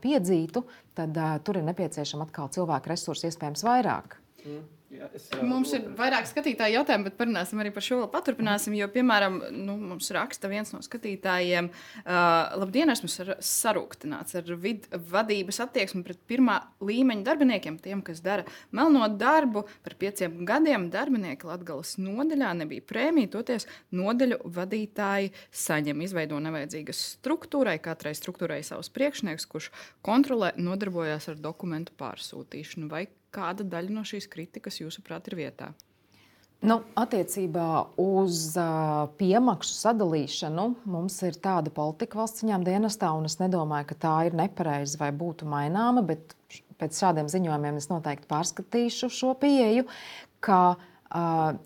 [0.04, 0.66] piedzītu,
[0.98, 4.20] tad uh, tur ir nepieciešama atkal cilvēku resursu iespējams vairāk.
[4.44, 4.62] Mm.
[4.92, 8.74] Jā, es, jā, mums ir vairāk skatītāju jautājumu, bet parunāsim arī par šo vēl paturpināsim.
[8.76, 11.70] Jo, piemēram, nu, mums raksta viens no skatītājiem,
[12.02, 18.44] uh, labdien, esmu sarūktināts ar vid, vadības attieksmi pret pirmā līmeņa darbiniekiem, tiem, kas dara
[18.76, 19.64] melno darbu.
[19.86, 27.78] Par pieciem gadiem darbinieki Latgales nodaļā nebija prēmija, toties nodaļu vadītāji saņem, izveido nevajadzīgas struktūrai,
[27.80, 29.72] katrai struktūrai savus priekšnieks, kurš
[30.04, 32.92] kontrolē, nodarbojas ar dokumentu pārsūtīšanu.
[32.92, 35.72] Vai Kāda daļa no šīs kritikas, jūsuprāt, ir vietā?
[36.62, 37.68] Nu, attiecībā
[37.98, 43.96] uz uh, piemaksu sadalīšanu mums ir tāda politika valsts ciņām dienestā, un es nedomāju, ka
[44.04, 46.36] tā ir nepareiza vai būtu maināma, bet
[46.78, 49.88] pēc šādiem ziņojumiem es noteikti pārskatīšu šo pieeju,
[50.44, 51.58] ka uh,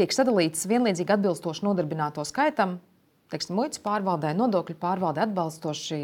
[0.00, 2.78] tiek sadalīts vienlīdzīgi atbilstoši nodarbināto skaitam,
[3.32, 6.00] teiksim, muitas pārvaldē, nodokļu pārvaldē atbalstoši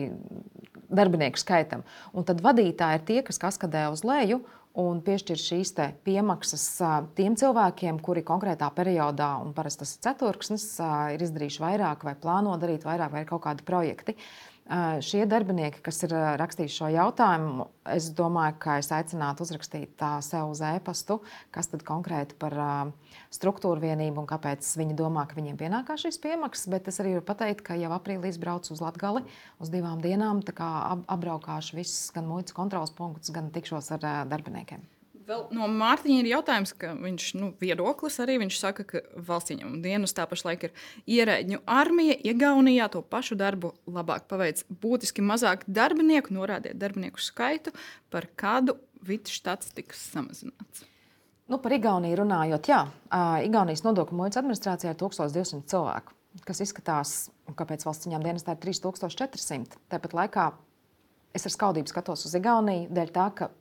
[0.94, 1.86] darbinieku skaitam.
[2.12, 4.42] Un tad vadītāji ir tie, kas kaskadē uz leju
[4.80, 5.72] un piešķir šīs
[6.06, 6.64] piemaksas
[7.14, 10.66] tiem cilvēkiem, kuri konkrētā periodā, un parasti tas ir ceturksnis,
[11.14, 14.16] ir izdarījuši vairāk vai plāno darīt vairāk vai ir kaut kādi projekti.
[15.04, 20.62] Šie darbinieki, kas ir rakstījuši šo jautājumu, es domāju, ka es aicinātu uzrakstīt sev uz
[20.64, 21.18] e-pastu,
[21.52, 22.56] kas tad konkrēti par
[23.28, 26.70] struktūru vienību un kāpēc viņi domā, ka viņiem pienākās šīs piemaksas.
[26.72, 29.26] Bet es arī varu pateikt, ka jau aprīlī braucu uz Latviju
[29.60, 34.93] uz divām dienām, apbraukāšu visus gan muitas kontrols punktus, gan tikšos ar darbiniekiem.
[35.24, 39.80] Vēl no Mārtiņa ir jautājums, ka viņš nu, viedoklis arī viņš saka, ka valsts ieņēmuma
[39.84, 40.74] dienas tā pašlaik ir
[41.16, 42.16] ierēģņu armija.
[42.28, 47.72] Igaunijā to pašu darbu labāk paveic būtiski mazāk darbinieku, norādiet darbinieku skaitu,
[48.12, 50.84] par kādu vidu štats tiks samazināts.
[51.48, 52.82] Nu, par Igauniju runājot, jā,
[53.48, 57.16] Igaunijas nodokļu muitas administrācijā ir 1200 cilvēku, kas izskatās,
[57.56, 59.80] kāpēc valsts ieņēmuma dienestā ir 3400.
[59.92, 60.46] Tāpat laikā
[61.36, 63.52] es ar skaudību skatos uz Igauniju, dēļ tā, ka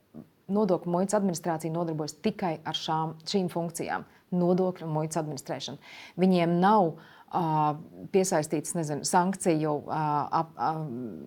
[0.52, 4.04] nodokļu muitas administrācija nodarbojas tikai ar šām, šīm funkcijām-
[4.44, 5.78] nodokļu un muitas administrēšanu.
[6.18, 6.94] Viņiem nav
[7.34, 7.74] uh,
[8.12, 10.82] piesaistīts nezinu, sankciju ap, uh,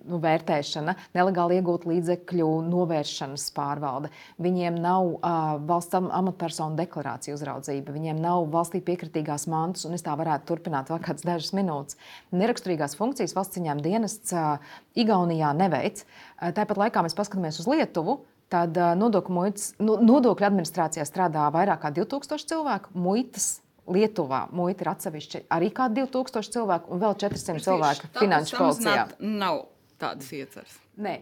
[0.08, 4.12] nu, vērtēšana, nelegāli iegūt līdzekļu novēršanas pārvalde.
[4.38, 10.16] Viņiem nav uh, valsts amatpersonu deklarāciju uzraudzība, viņiem nav valstī piekritīgās mantas, un es tā
[10.18, 11.98] varētu turpināt vēl kādas dažas minūtes.
[12.32, 14.58] Neraksturīgās funkcijas valsts ciņām dienests uh,
[14.98, 16.04] Igaunijā neveic.
[16.04, 21.90] Uh, tāpat laikā mēs paskatāmies uz Lietuvu Tad nodokļu, muitas, nodokļu administrācijā strādā vairāk kā
[21.92, 22.94] 2000 cilvēku.
[22.96, 23.58] Muitas
[23.88, 29.04] Lietuvā muita ir atsevišķa arī kā 2000 cilvēku un vēl 400 cilvēku finanšu policijā.
[29.20, 29.62] Nav
[30.00, 30.74] tādas ieceres.
[31.00, 31.14] Nē,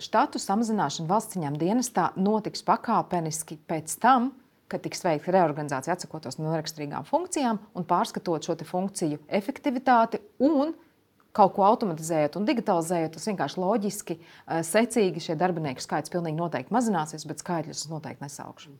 [0.00, 4.30] štatu samazināšana valsts ciņām dienestā notiks pakāpeniski pēc tam,
[4.70, 10.72] kad tiks veikta reorganizācija, atsakoties no neraksturīgām funkcijām un pārskatot šo funkciju efektivitāti un
[11.36, 16.74] kaut ko automatizējot un digitalizējot, tas vienkārši loģiski, eh, secīgi šie darbinieku skaits pilnīgi noteikti
[16.74, 18.74] mazināsies, bet skaitļus es noteikti nesaukšu.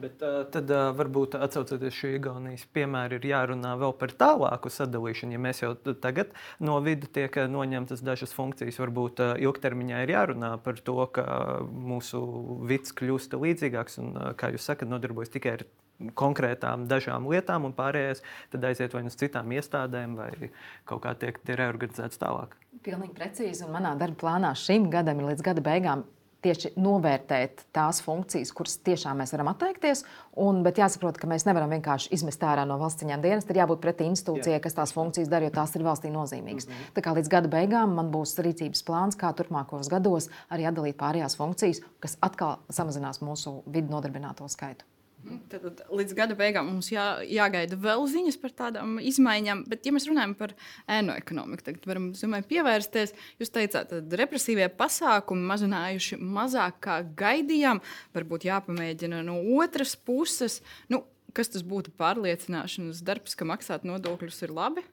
[0.00, 5.36] Bet, uh, tad uh, varbūt atcaucoties šī Igaunijas piemēra, ir jārunā vēl par tālāku sadalīšanu.
[5.36, 10.80] Ja mēs jau tagad no vidas tiek noņemtas dažas funkcijas, varbūt ilgtermiņā ir jārunā par
[10.84, 11.24] to, ka
[11.68, 12.20] mūsu
[12.68, 15.66] vids kļūst līdzīgāks un, kā jūs sakat, nodarbojas tikai ar
[16.14, 20.50] konkrētām dažām lietām, un pārējais tad aiziet vai nu uz citām iestādēm, vai
[20.84, 22.56] kaut kā tiek reorganizēts tālāk.
[22.84, 23.64] Pilnīgi precīzi.
[23.64, 26.04] Un manā darba plānā šim gadam ir līdz gada beigām
[26.44, 30.04] tieši novērtēt tās funkcijas, kuras tiešām mēs varam atteikties.
[30.44, 33.48] Un, bet jāsaprot, ka mēs nevaram vienkārši izmest ārā no valsts ciņām dienas.
[33.48, 36.68] Ir jābūt pretī institūcijai, kas tās funkcijas dara, jo tās ir valstī nozīmīgas.
[36.68, 36.94] Mm -hmm.
[36.96, 41.36] Tā kā līdz gada beigām man būs rīcības plāns, kā turpmākos gados arī atdalīt pārējās
[41.36, 44.84] funkcijas, kas atkal samazinās mūsu vidu nodarbināto skaitu.
[45.24, 49.62] Tad, tad līdz gada beigām mums jā, jāgaida vēl ziņas par tādām izmaiņām.
[49.70, 50.52] Bet, ja mēs runājam par
[50.90, 53.14] ēnu ekonomiku, tad varam domāju, pievērsties.
[53.40, 57.80] Jūs teicāt, ka represīvie pasākumi mazinājuši mazāk kā gaidījām.
[58.16, 60.60] Varbūt jāpamēģina no otras puses.
[60.92, 61.04] Nu,
[61.36, 64.84] kas tas būtu pārliecināšanas darbs, ka maksāt nodokļus ir labi?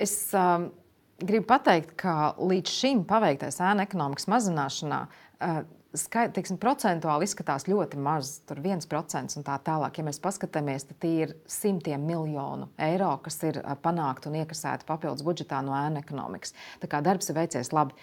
[0.00, 0.70] Es um,
[1.20, 5.04] gribu pateikt, ka līdz šim paveiktais ēnu ekonomikas mazināšanā.
[5.36, 5.62] Uh,
[5.94, 9.98] skait, teiksim, procentuāli izskatās ļoti maz, tur viens procents un tā tālāk.
[9.98, 15.24] Ja mēs paskatāmies, tad tie ir simtiem miljonu eiro, kas ir panākti un iekasēti papildus
[15.26, 16.56] budžetā no ēnu ekonomikas.
[16.82, 17.96] Tā kā darbs ir veicies labi.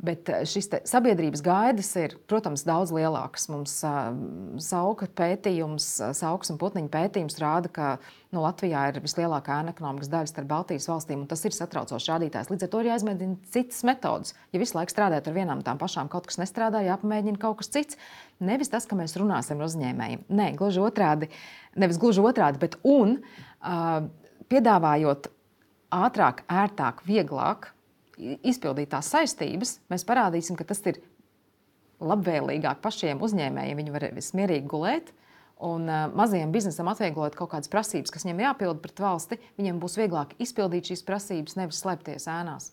[0.00, 3.50] Bet šis sabiedrības gaidas ir, protams, daudz lielākas.
[3.52, 4.14] Mums uh,
[4.62, 7.88] sauka pētījums, sauks un putniņa pētījums rāda, ka
[8.32, 12.48] nu, Latvijā ir vislielākā ēna ekonomikas daļa starp Baltijas valstīm, un tas ir satraucošs rādītājs.
[12.48, 14.32] Līdz ar to ir jāizmēģina citas metodas.
[14.54, 18.00] Ja visu laiku strādājat ar vienām tām pašām, kaut kas nestrādā, jāpamēģina kaut kas cits.
[18.40, 20.22] Nevis tas, ka mēs runāsim ar uzņēmējiem.
[20.32, 21.28] Nē, gluži otrādi,
[21.76, 24.08] nevis gluži otrādi, bet un uh,
[24.48, 25.28] piedāvājot
[25.92, 27.68] ātrāk, ērtāk, vieglāk
[28.46, 31.00] izpildīt tās saistības, mēs parādīsim, ka tas ir
[32.00, 33.80] labvēlīgāk pašiem uzņēmējiem.
[33.80, 35.12] Viņi varēs mierīgi gulēt,
[35.60, 39.98] un uh, mazajam biznesam atvieglot kaut kādas prasības, kas viņiem jāpild pret valsti, viņiem būs
[40.00, 42.72] vieglāk izpildīt šīs prasības, nevis slēpties ēnās.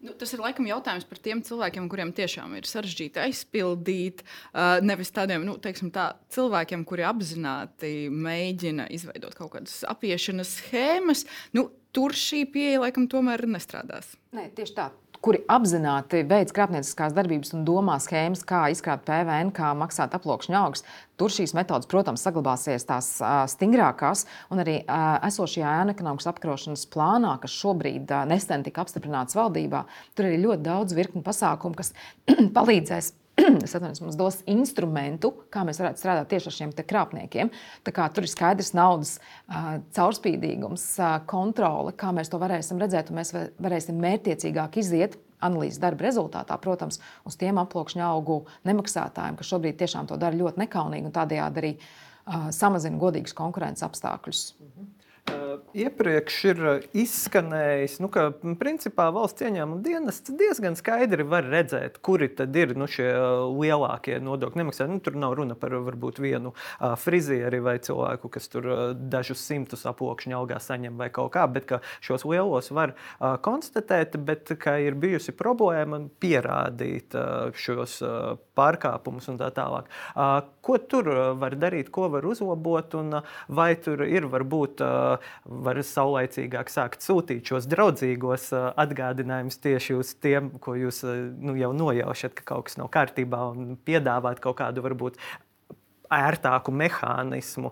[0.00, 4.22] Nu, tas ir laikam jautājums par tiem cilvēkiem, kuriem tiešām ir sarežģīti aizpildīt.
[4.48, 11.26] Uh, nevis tādiem nu, tā, cilvēkiem, kuri apzināti mēģina izveidot kaut kādas apiešanas schēmas.
[11.52, 14.14] Nu, tur šī pieeja laikam tomēr nestrādās.
[14.32, 14.88] Nē, tieši tā
[15.24, 20.98] kuri apzināti veids krāpnieciskās darbības un domā schēmas, kā izkrāt PVN, kā maksāt aploksņa augstus.
[21.20, 23.10] Tur šīs metodas, protams, saglabāsies tās
[23.52, 24.78] stingrākās, un arī
[25.28, 29.84] esošajā ēna ekonomikas apkarošanas plānā, kas šobrīd nesen tika apstiprināts valdībā,
[30.16, 31.92] tur ir ļoti daudz virkni pasākumu, kas
[32.56, 33.12] palīdzēs
[33.76, 37.50] atvainojos, mums dos instrumentu, kā mēs varētu strādāt tieši ar šiem krāpniekiem.
[37.86, 43.34] Tur ir skaidrs naudas uh, caurspīdīgums, uh, kontrole, kā mēs to varēsim redzēt, un mēs
[43.60, 50.10] varēsim mērķiecīgāk iziet analīzes darba rezultātā, protams, uz tiem aploksņa augu nemaksātājiem, kas šobrīd tiešām
[50.10, 54.44] to dara ļoti nekaunīgi un tādējādi arī uh, samazina godīgus konkurences apstākļus.
[54.60, 54.90] Mhm.
[55.70, 56.60] Iepriekš ir
[56.98, 62.88] izskanējis, nu, ka principā valsts ieņēmuma dienests diezgan skaidri var redzēt, kuri tad ir nu,
[62.90, 63.06] šie
[63.54, 64.92] lielākie nodokļu nemaksātāji.
[64.96, 66.52] Nu, tur nav runa par varbūt vienu
[67.02, 71.70] frizieri vai cilvēku, kas tur dažus simtus aploksņu algā saņem vai kaut kā, bet
[72.04, 72.96] šos lielos var
[73.44, 77.14] konstatēt, bet ka ir bijusi problēma pierādīt
[77.54, 78.00] šos
[78.58, 79.90] pārkāpumus un tā tālāk.
[80.60, 84.82] Ko tur var darīt, ko var uzlabot un vai tur ir varbūt.
[84.82, 85.09] Uh,
[85.44, 92.34] var saulaicīgāk sākt sūtīt šos draudzīgos atgādinājumus tieši uz tiem, ko jūs nu, jau nojaušat,
[92.38, 95.20] ka kaut kas nav kārtībā un piedāvāt kaut kādu varbūt
[96.10, 97.70] ērtāku mehānismu,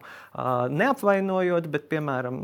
[0.71, 2.39] neapvainojot, bet, piemēram,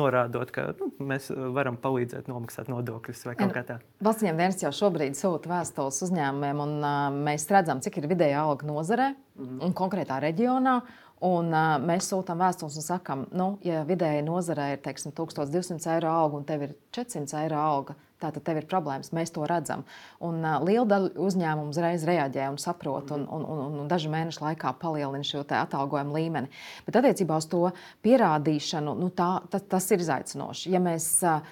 [0.00, 3.84] norādot, ka nu, mēs varam palīdzēt nomaksāt nodokļus vai kaut kā tāda.
[4.04, 9.12] Valsts dienas jau šobrīd sūta vēstules uzņēmumiem, un mēs redzam, cik ir vidēja alga nozarē
[9.12, 9.60] mm.
[9.66, 10.80] un konkrētā reģionā.
[11.20, 16.08] Un, uh, mēs sūtām vēstules un sakām, nu, ja vidēji nozarē ir teiksim, 1200 eiro
[16.08, 19.12] alga un tev ir 400 eiro alga, tātad tev ir problēmas.
[19.16, 19.84] Mēs to redzam.
[20.24, 24.46] Un, uh, liela daļa uzņēmumu uzreiz reaģē un saprot, un, un, un, un dažu mēnešu
[24.46, 26.48] laikā palielina šo atalgojumu līmeni.
[26.88, 27.66] Bet attiecībā uz to
[28.06, 30.72] pierādīšanu, nu, tā, tas, tas ir izaicinoši.
[30.72, 31.44] Ja mēs, uh,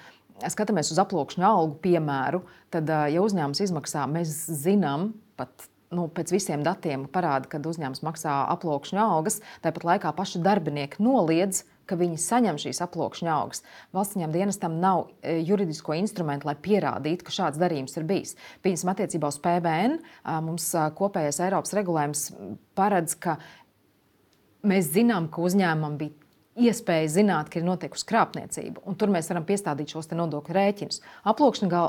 [0.49, 2.41] skatāmies uz aploksņa algu piemēru,
[2.73, 4.33] tad, ja uzņēmums izmaksā, mēs
[4.65, 10.41] zinām pat nu, pēc visiem datiem parāda, ka uzņēmums maksā aploksņa algas, tāpat laikā paši
[10.45, 13.63] darbinieki noliedz, ka viņi saņem šīs aploksņa algas.
[13.95, 18.35] Valsts ņēmuma dienestam nav e, juridisko instrumentu, lai pierādītu, ka šāds darījums ir bijis.
[18.65, 19.97] Piemēram, attiecībā uz PBN
[20.45, 22.27] mums kopējais Eiropas regulējums
[22.77, 23.39] paredz, ka
[24.69, 26.18] mēs zinām, ka uzņēmumam bija
[26.59, 28.83] iespēja zināt, ka ir notikusi krāpniecība.
[28.99, 31.01] Tur mēs varam piestādīt šos nodokļu rēķinus.
[31.29, 31.81] Aploksņa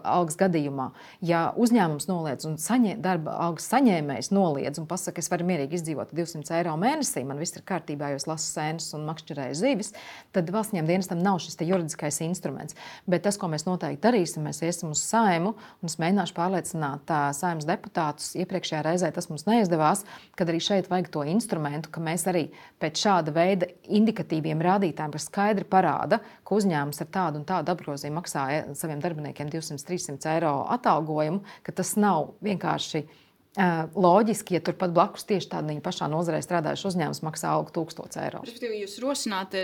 [0.00, 0.88] algas gadījumā,
[1.24, 6.14] ja uzņēmums noliedz un saņē, darba algas saņēmējs noliedz un pasakā, es varu mierīgi izdzīvot
[6.16, 9.92] 200 eiro mēnesī, man viss ir kārtībā, jo es lasu sēnes un makšķerēju zivis,
[10.34, 12.78] tad valsts ņēmuma dienestam nav šis juridiskais instruments.
[13.10, 17.20] Bet tas, ko mēs noteikti darīsim, mēs iesim uz saimu un es mēģināšu pārliecināt tā,
[17.36, 18.32] saimnes deputātus.
[18.40, 20.04] Iepriekšējā reizē tas mums neizdevās,
[20.38, 22.46] kad arī šeit vajag to instrumentu, ka mēs arī
[22.82, 27.74] pēc šāda veida indikācijas indikatīviem rādītājiem, kas skaidri parāda, ka uzņēmums ar tādu un tādu
[27.74, 28.46] apgrozījumu maksā
[28.78, 33.04] saviem darbiniekiem 200-300 eiro atalgojumu, ka tas nav vienkārši.
[33.54, 38.40] Loģiski, ja turpat blakus tieši tādā pašā nozarē strādājuši uzņēmums maksā algu 1000 eiro.
[38.42, 39.54] Respektīvi, jūs rosināt,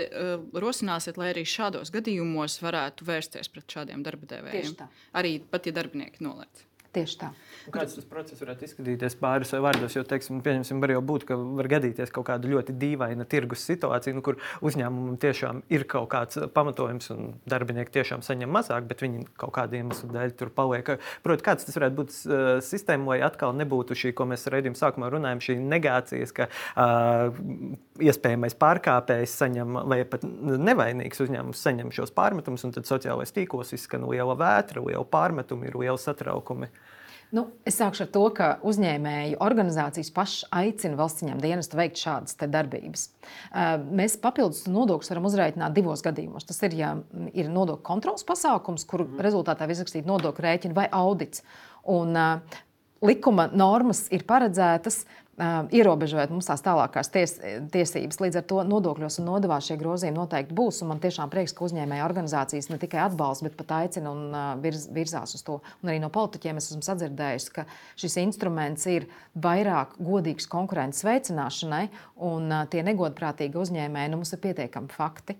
[0.55, 4.87] rosināsiet, lai arī šādos gadījumos varētu vērsties pret šādiem darba devējiem.
[5.19, 6.63] Arī pat, ja darbinieki noliedz.
[6.91, 7.27] Tieši tā.
[7.71, 9.93] Kāds tas process varētu izskatīties pāris vārdos?
[9.95, 14.15] Jo, teiksim, pieņemsim, var jau būt, ka var gadīties kaut kāda ļoti dīvaina tirgus situācija,
[14.17, 19.23] nu, kur uzņēmumam tiešām ir kaut kāds pamatojums un darbinieki tiešām saņem mazāk, bet viņi
[19.39, 20.91] kaut kāda iemesla dēļ tur paliek.
[21.23, 25.13] Protams, kāds tas varētu būt uh, sistēma, lai atkal nebūtu šī, ko mēs redzējām sākumā
[25.15, 27.31] runājam, šī negācijas, ka uh,
[28.03, 34.09] iespējamais pārkāpējs saņem, vai pat nevainīgs uzņēmums saņem šos pārmetumus, un tad sociālais tīklos izskan
[34.11, 36.71] liela vētra, liela pārmetuma, ir liela satraukumi.
[37.31, 42.35] Nu, es sākšu ar to, ka uzņēmēju organizācijas pašas aicina valsts ieņēmuma dienestu veikt šādas
[42.41, 43.05] darbības.
[43.87, 46.49] Mēs papildus nodokļus varam uzrēķināt divos gadījumos.
[46.49, 46.91] Tas ir, ja
[47.31, 49.23] ir nodokļu kontrols pasākums, kuru mm.
[49.23, 51.45] rezultātā ir izrakstīta nodokļu rēķina vai audits.
[51.91, 52.19] Un,
[53.01, 55.03] likuma normas ir paredzētas
[55.73, 57.35] ierobežot mums tās tālākās ties,
[57.73, 58.19] tiesības.
[58.21, 60.81] Līdz ar to nodokļos un nodevās šie grozījumi noteikti būs.
[60.87, 65.35] Man tiešām prieks, ka uzņēmēja organizācijas ne tikai atbalsta, bet pat aicina un virz, virzās
[65.37, 65.59] uz to.
[65.81, 67.67] Un arī no politiķiem es esmu sadzirdējis, ka
[67.99, 69.07] šis instruments ir
[69.41, 71.87] vairāk godīgs konkurences veicināšanai,
[72.31, 75.39] un tie negodprātīgi uzņēmēji nu, mums ir pietiekami fakti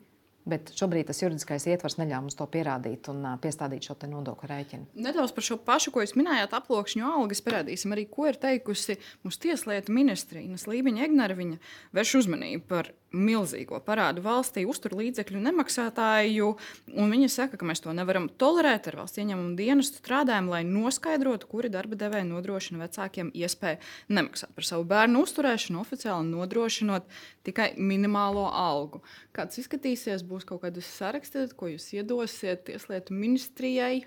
[0.50, 4.88] Bet šobrīd tas juridiskais ietvars neļāva mums to pierādīt un piestādīt šo nodokļu rēķinu.
[5.06, 9.44] Nedaudz par šo pašu, ko jūs minējāt, aploksņu algas parādīsim arī, ko ir teikusi mūsu
[9.46, 11.38] tieslietu ministrija Ines Lībiņa Egnara.
[11.38, 11.62] Viņa
[11.94, 16.52] vērš uzmanību par milzīgo parādu valstī, uztur līdzekļu nemaksātāju.
[16.96, 21.72] Viņa saka, ka mēs to nevaram tolerēt ar valsts ieņēmumu dienestu strādājumu, lai noskaidrotu, kuri
[21.74, 23.82] darba devēji nodrošina vecākiem iespēju
[24.16, 27.12] nemaksāt par savu bērnu uzturēšanu, oficiāli nodrošinot
[27.48, 29.04] tikai minimālo algu.
[29.36, 34.06] Kāds izskatīsies, būs kaut kādas saraksti, ko jūs iedosiet Tieslietu ministrijai?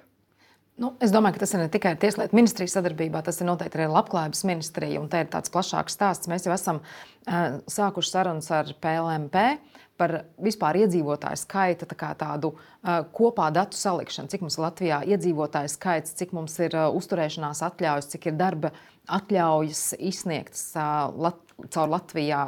[0.75, 3.93] Nu, es domāju, ka tas ir ne tikai Tieslietu ministrijas sadarbībā, tas ir noteikti arī
[3.93, 5.03] Labklājības ministrija.
[5.11, 6.31] Te ir tāds plašāks stāsts.
[6.31, 9.45] Mēs jau esam uh, sākuši sarunas ar PLMP
[10.01, 14.33] par vispār iedzīvotāju skaita tā tādu uh, kopā datu salikšanu.
[14.33, 18.75] Cik mums Latvijā ir iedzīvotāju skaits, cik mums ir uh, uzturēšanās atļaujas, cik ir darba
[19.15, 21.44] atļaujas izsniegtas uh, Latvijā
[21.75, 22.41] caur Latvijā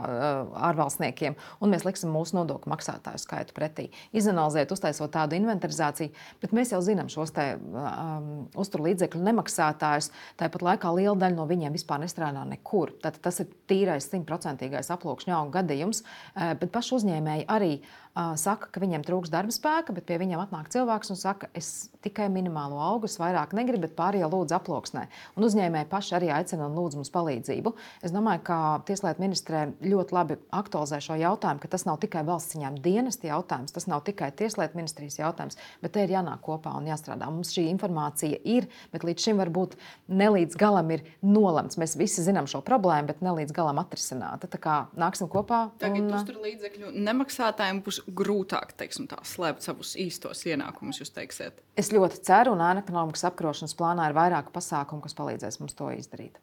[0.68, 3.88] ārvalstniekiem, un mēs liksim mūsu nodokļu maksātāju skaitu pretī.
[4.16, 10.10] Izanalizēt, uztaisot tādu inventarizāciju, bet mēs jau zinām šos te, um, uzturlīdzekļu nemaksātājus.
[10.40, 12.94] Tāpat laikā liela daļa no viņiem vispār nestrādā nekur.
[13.02, 16.02] Tad tas ir tīrais simtprocentīgais aploksņa auga gadījums,
[16.34, 17.72] bet paši uzņēmēji arī
[18.16, 22.28] saka, ka viņiem trūks darba spēka, bet pie viņiem atnāk cilvēks un saka, es tikai
[22.32, 25.04] minimālo algu, es vairāk negribu, bet pārējie lūdzu aploksnē.
[25.36, 27.72] Un uzņēmēji paši arī aicina un lūdz mums palīdzību.
[28.06, 32.54] Es domāju, ka Tieslietu ministrē ļoti labi aktualizē šo jautājumu, ka tas nav tikai valsts
[32.54, 36.88] ciņām dienesta jautājums, tas nav tikai Tieslietu ministrijas jautājums, bet te ir jānāk kopā un
[36.88, 37.28] jāstrādā.
[37.32, 39.76] Mums šī informācija ir, bet līdz šim varbūt
[40.08, 41.76] nelīdz galam ir nolemts.
[41.80, 44.48] Mēs visi zinām šo problēmu, bet nelīdz galam atrisināta.
[44.48, 45.66] Tā kā nāksim kopā.
[45.82, 46.26] Tagad un...
[46.28, 51.62] tur līdzekļu nemaksātājiem būs grūtāk teiksim, tā, slēpt savus īstos ienākumus, jūs teiksiet?
[51.78, 55.90] Es ļoti ceru, un ēna ekonomikas apkarošanas plānā ir vairāk pasākumu, kas palīdzēs mums to
[55.94, 56.38] izdarīt.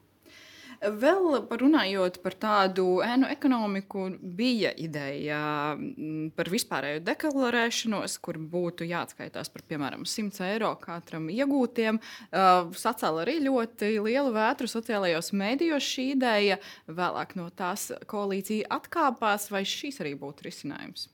[0.84, 5.39] Vēl runājot par tādu ēnu ekonomiku, bija ideja
[5.78, 12.02] mm, par vispārēju deklarēšanos, kur būtu jāatskaitās par piemēram 100 eiro katram iegūtiem.
[12.84, 16.60] Sacēla arī ļoti lielu vētru sociālajos mēdījos šī ideja.
[16.91, 21.12] Vēlāk no tās koalīcija atkāpās, vai šīs arī būtu risinājums?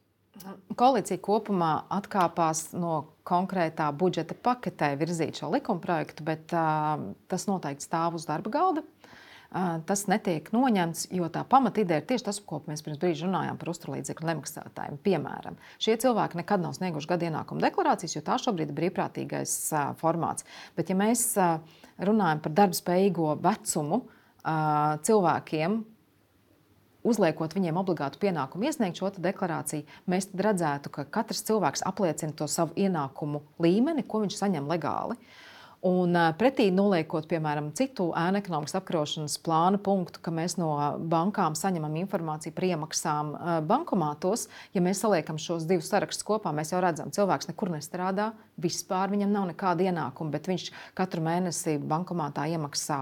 [0.80, 8.18] Koalīcija kopumā atkāpās no konkrētā budžeta paketē virzīt šo likumprojektu, bet uh, tas noteikti stāv
[8.20, 8.84] uz darba galda.
[9.50, 13.58] Uh, tas netiek noņemts, jo tā pamatīdeja ir tieši tas, ko mēs pirms brīža runājām
[13.58, 15.00] par uzturlīdzekļu nemaksātājiem.
[15.06, 19.90] Piemēram, šie cilvēki nekad nav snieguši gada ienākuma deklarācijas, jo tā šobrīd ir brīvprātīgais uh,
[20.02, 20.46] formāts.
[20.78, 21.58] Bet, ja mēs uh,
[22.06, 24.04] runājam par darbspējīgo vecumu
[25.06, 25.74] cilvēkiem,
[27.08, 32.76] uzliekot viņiem obligātu pienākumu iesniegt šo deklarāciju, mēs redzētu, ka katrs cilvēks apliecina to savu
[32.80, 35.20] ienākumu līmeni, ko viņš saņem legāli.
[35.80, 41.96] Un pretī noliekot, piemēram, citu ēnu ekonomikas apkarošanas plānu punktu, ka mēs no bankām saņemam
[42.02, 43.32] informāciju par iemaksām
[43.70, 49.14] bankomātos, ja mēs saliekam šos divus sarakstus kopā, mēs jau redzam, cilvēks nekur nestrādā, vispār
[49.14, 53.00] viņam nav nekāda ienākuma, bet viņš katru mēnesi bankomātā iemaksā,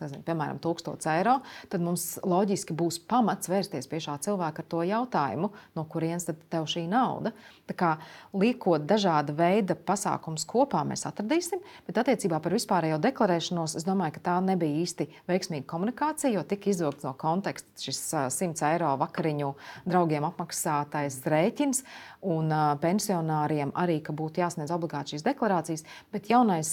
[0.00, 1.38] nezinu, piemēram, 1000 eiro,
[1.72, 6.40] tad mums loģiski būs pamats vērsties pie šā cilvēka ar to jautājumu, no kurienes tad
[6.52, 7.34] tev šī nauda.
[7.70, 7.90] Tā kā
[8.34, 14.24] liekot dažāda veida pasākumus kopā, mēs atradīsim, bet attiecībā par vispārējo deklarēšanos, es domāju, ka
[14.26, 18.00] tā nebija īsti veiksmīga komunikācija, jo tika izvilkts no konteksta šis
[18.34, 19.52] 100 eiro vakariņu
[19.86, 21.84] draugiem apmaksātais rēķins
[22.26, 22.50] un
[22.82, 26.72] pensionāriem arī, ka būtu jāsniedz obligāti šīs deklarācijas, bet jaunais,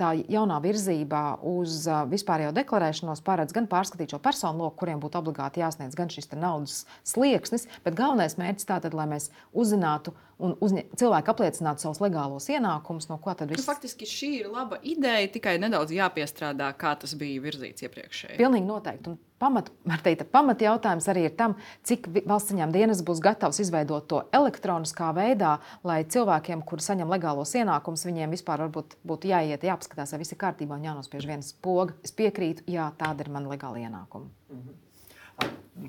[0.00, 5.62] tā jaunā virzība uz vispārējo deklarēšanos paredz gan pārskatīt šo personu loku, kuriem būtu obligāti
[5.62, 11.32] jāsniedz gan šis naudas slieksnis, bet galvenais mērķis tātad, lai mēs uzzinātu, un uzņē, cilvēki
[11.32, 13.64] apliecinātu savus legālos ienākumus, no ko tad viss.
[13.64, 18.38] Nu, faktiski šī ir laba ideja, tikai nedaudz jāpiestrādā, kā tas bija virzīts iepriekšēji.
[18.38, 19.12] Pilnīgi noteikti.
[19.12, 19.70] Un pamat,
[20.06, 25.10] teikt, pamat jautājums arī ir tam, cik valsts saņem dienas būs gatavs izveidot to elektroniskā
[25.16, 30.42] veidā, lai cilvēkiem, kuri saņem legālos ienākumus, viņiem vispār būtu jāiet, jāapskatās, vai viss ir
[30.42, 31.98] kārtībā un jānospiež viens poga.
[32.06, 34.30] Es piekrītu, jā, tāda ir mana legāla ienākuma.
[34.50, 34.84] Mm -hmm.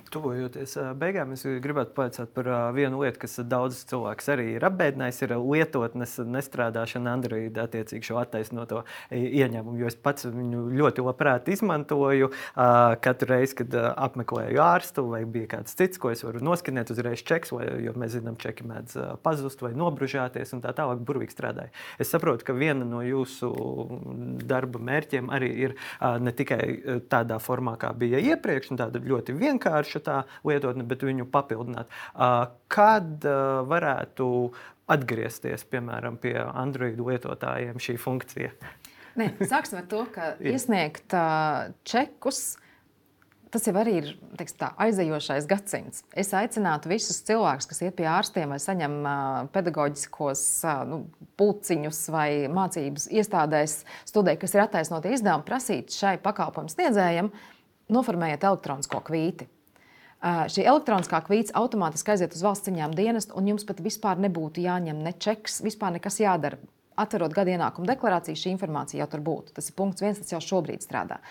[0.09, 5.19] Tuvojoties beigām, es gribētu pajautāt par vienu lietu, kas daudzus cilvēkus arī ir apbēdinājis.
[5.27, 8.81] Ir lietotnes nestrādāšana Android attiecīgi šo attaisnoto
[9.13, 9.77] ieņēmumu.
[9.83, 12.31] Jo es pats viņu ļoti labprāt izmantoju
[13.05, 17.53] katru reizi, kad apmeklēju ārstu vai bija kāds cits, ko es varu noskanēt uzreiz čeks,
[17.53, 21.69] vai, jo mēs zinām, čeki mēdz pazust vai nobružāties un tā tālāk burvīgi strādāja.
[22.01, 23.53] Es saprotu, ka viena no jūsu
[24.49, 26.63] darba mērķiem arī ir ne tikai
[27.13, 31.91] tādā formā, kā bija iepriekš, un tāda ļoti vienkārša tā lietotne, bet viņu papildināt.
[32.73, 33.27] Kad
[33.69, 34.29] varētu
[34.89, 38.53] atgriezties piemēram pie Android lietotājiem šī funkcija?
[39.19, 41.13] Nē, sāksim ar to, ka iesniegt
[41.87, 42.57] čekus.
[43.49, 46.03] Tas jau ir teiks, tā, aizejošais gadsimts.
[46.13, 50.99] Es aicinātu visus cilvēkus, kas iet pie ārstiem vai saņem uh, pedagoģiskos uh, nu,
[51.41, 57.47] pulciņus vai mācības iestādēs, studē, kas ir attaisnoti izdevumi, prasīt šai pakalpojumu sniedzējiem uh,
[57.93, 59.49] noformējiet elektronisko kvīti.
[60.19, 64.59] Uh, šī elektroniskā kvīts automātiski aiziet uz valsts ciņām dienestu, un jums pat vispār nebūtu
[64.65, 66.59] jāņem ne čeks, vispār nekas jādara.
[66.99, 69.53] Atverot gada ienākumu deklarāciju, šī informācija jau tur būtu.
[69.55, 71.21] Tas ir punkts viens, tas jau šobrīd strādā.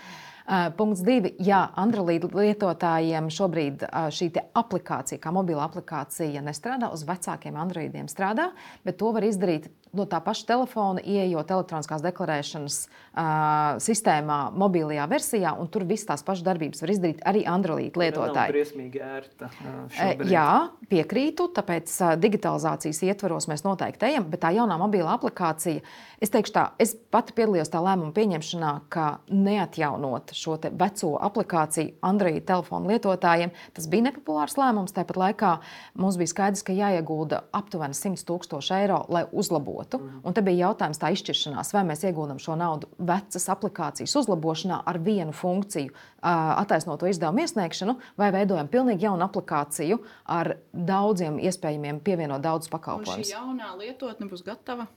[0.49, 1.35] Uh, punkts divi.
[1.45, 6.89] Jā, Android lietotājiem šobrīd uh, šī aplikācija, kā mobila aplikācija, nestrādā.
[6.89, 8.55] Uz vecākiem Androidiem strādā,
[8.89, 15.55] bet to var izdarīt no tā paša telefona, ieejot elektroniskās deklarēšanas uh, sistēmā, mobilajā versijā,
[15.59, 18.35] un tur viss tās pašas darbības var izdarīt arī Android lietotāji.
[18.37, 19.51] Tā ir briesmīgi ērta.
[19.65, 20.49] Uh, jā,
[20.91, 25.85] piekrītu, tāpēc uh, digitalizācijas ietvaros mēs noteikti ejam, bet tā jaunā mobilā aplikācija,
[26.21, 32.45] es teikšu tā, es pati piedalījos tā lēmuma pieņemšanā, ka neatjaunot šo veco aplikāciju Android
[32.49, 34.95] telefonu lietotājiem, tas bija nepopulārs lēmums.
[34.97, 35.53] Tāpat laikā
[36.01, 40.21] mums bija skaidrs, ka jāiegulda aptuveni 100 tūkstoši eiro, lai uzlabotu Mm.
[40.27, 44.99] Un te bija jautājums tā izšķiršanās, vai mēs ieguldam šo naudu vecas aplikācijas uzlabošanā ar
[45.03, 52.73] vienu funkciju, attaisnoto izdevumu iesniegšanu, vai veidojam pilnīgi jaunu aplikāciju ar daudziem iespējamiem pievienot daudzus
[52.75, 53.29] pakalpojumus.
[53.29, 54.89] Šī jaunā lietotne būs gatava.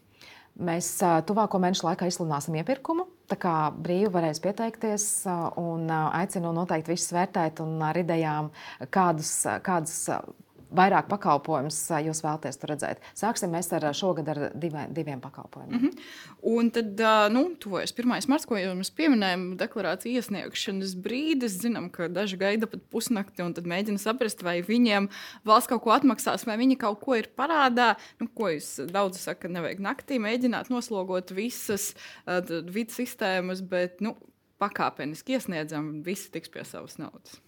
[0.61, 3.05] Mēs tuvāko mēnešu laikā izsludināsim iepirkumu.
[3.31, 5.05] Tā kā brīvi varēs pieteikties
[5.61, 8.49] un aicinu noteikti visus vērtēt un ar idejām,
[8.91, 9.31] kādus,
[9.63, 9.95] kādus
[10.75, 13.03] vairāk pakalpojumus jūs vēlaties tur redzēt.
[13.17, 15.81] Sāksim ar šogad ar diviem, diviem pakalpojumiem.
[15.81, 15.99] Mm -hmm.
[16.41, 17.01] Un tad,
[17.31, 18.27] nu, tuvojas 1.
[18.27, 21.59] marts, ko jau mēs pieminējām, deklarācijas iesniegšanas brīdis.
[21.61, 25.09] Zinām, ka daži gaida pat pusnakti un tad mēģina saprast, vai viņiem
[25.45, 27.95] valsts kaut ko atmaksās, vai viņi kaut ko ir parādā.
[28.19, 31.95] Nu, ko jūs daudz sakat, nevajag naktī mēģināt noslogot visas
[32.27, 32.41] uh,
[32.73, 34.15] vidas sistēmas, bet nu,
[34.61, 37.41] pakāpeniski iesniedzam, visi tiks pie savas naudas.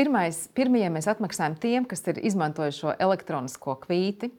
[0.00, 4.30] Pirmais, pirmie mēs atmaksājam tiem, kas ir izmantojuši šo elektronisko kvīti.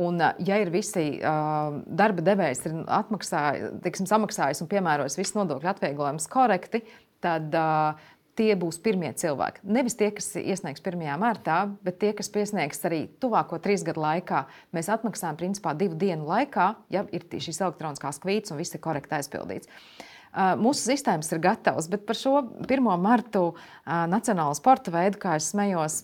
[0.00, 6.30] Un, ja ir visi uh, darba devējs, ir atmaksājis, samaksājis un piemērojis visus nodokļu atvieglojumus
[6.32, 6.80] korekti,
[7.20, 8.00] tad uh,
[8.38, 9.66] tie būs pirmie cilvēki.
[9.76, 11.04] Nevis tie, kas iesniegs 1.
[11.20, 14.46] martā, bet tie, kas iesniegs arī tuvāko trīs gadu laikā.
[14.72, 19.20] Mēs atmaksājam principā divu dienu laikā, ja ir šīs elektroniskās kvītas un viss ir korekti
[19.20, 19.68] aizpildīts.
[19.68, 20.06] Uh,
[20.38, 22.84] Mūsu sistēmas ir gatavas, bet par šo 1.
[23.02, 23.50] martu
[23.84, 26.02] nacionālo sporta veidu, kā es smējos,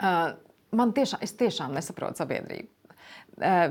[0.00, 2.68] man tiešām, tiešām nesaprotu sabiedrību.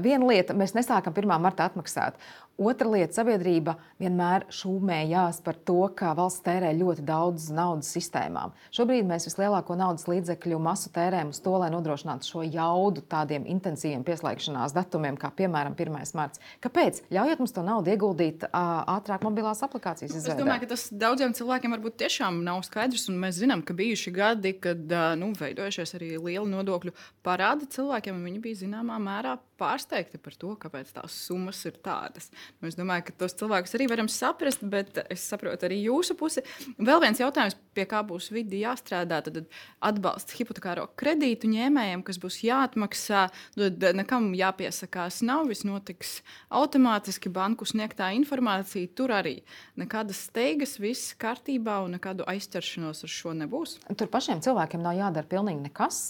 [0.04, 1.32] Viena lieta, mēs nesākam 1.
[1.40, 2.18] marta atmaksāt,
[2.60, 8.52] Otra lieta- sabiedrība vienmēr šūmējās par to, ka valsts tērē ļoti daudz naudas sistēmām.
[8.76, 14.04] Šobrīd mēs vislielāko naudas līdzekļu masu tērējam uz to, lai nodrošinātu šo jaudu tādiem intensīviem
[14.04, 16.14] pieslēgšanās datumiem, kā piemēram 1.
[16.20, 16.44] marts.
[16.60, 17.00] Kāpēc?
[17.10, 20.36] Ļaujiet mums to naudu ieguldīt ātrāk mobilās aplikācijas izveidē.
[20.36, 24.12] Es domāju, ka tas daudziem cilvēkiem varbūt tiešām nav skaidrs, un mēs zinām, ka bijuši
[24.12, 24.84] gadi, kad
[25.16, 26.92] nu, veidojušies arī lieli nodokļu
[27.24, 32.30] parādi cilvēkiem, un viņi bija zināmā mērā pārsteigti par to, kāpēc tās summas ir tādas.
[32.60, 36.44] Nu, es domāju, ka tos cilvēkus arī varam saprast, bet es saprotu arī jūsu pusi.
[36.78, 39.42] Vēl viens jautājums, pie kā būs vidi jāstrādā, tad
[39.86, 43.26] atbalsts hipotekāro kredītu ņēmējiem, kas būs jāatmaksā,
[43.56, 46.20] tad nekam jāpiesakās nav, viss notiks
[46.52, 49.38] automātiski, banku sniegtā informācija tur arī.
[49.80, 53.78] Nekādas steigas, viss kārtībā un nekādu aizķeršanos ar šo nebūs.
[54.00, 56.02] Tur pašiem cilvēkiem nav jādara pilnīgi nekas.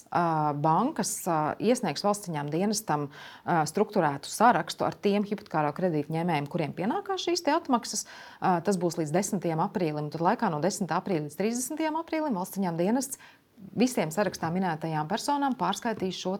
[0.63, 1.13] Bankas
[1.61, 3.07] iesniegs valsts dienestam
[3.45, 8.05] struktūrētu sarakstu ar tiem hipotekāro kredītu ņēmējiem uzņēmējiem, kuriem pienākās šīs atmaksas.
[8.39, 9.47] Tas būs līdz 10.
[9.63, 10.09] aprīlim.
[10.11, 10.89] Tad laikā no 10.
[10.91, 11.87] aprīļa līdz 30.
[12.03, 13.19] aprīlim valsts dienests
[13.79, 16.35] visiem sarakstā minētajām personām pārskaitīs šo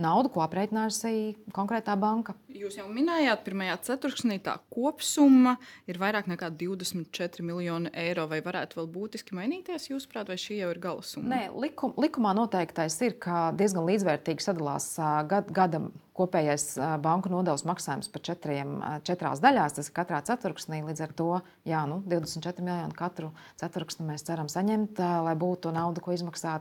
[0.00, 2.34] naudu, ko aprēķinājusi konkrētā banka.
[2.54, 5.56] Jūs jau minējāt, pirmajā ceturksnī tā kopsumma
[5.90, 8.26] ir vairāk nekā 24 miljoni eiro.
[8.30, 11.32] Vai varētu vēl būtiski mainīties, jūsuprāt, vai šī jau ir gala summa?
[11.34, 14.92] Nē, likum, likumā noteiktais ir, ka diezgan līdzvērtīgi sadalās
[15.30, 15.84] gad, gada
[16.20, 18.74] kopējais banku nodevs maksājums par četriem,
[19.08, 19.78] četrās daļās.
[19.78, 20.82] Tas ir katrā ceturksnī.
[20.84, 21.28] Līdz ar to
[21.68, 26.59] jā, nu, 24 miljoni katru ceturksni mēs ceram saņemt, lai būtu nauda, ko izmaksāt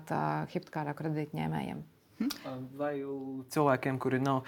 [0.54, 1.88] hipotekārā kredītņēmējiem.
[2.20, 2.58] Hm?
[2.76, 3.00] Vai
[3.54, 4.41] cilvēkiem, kuri, nav,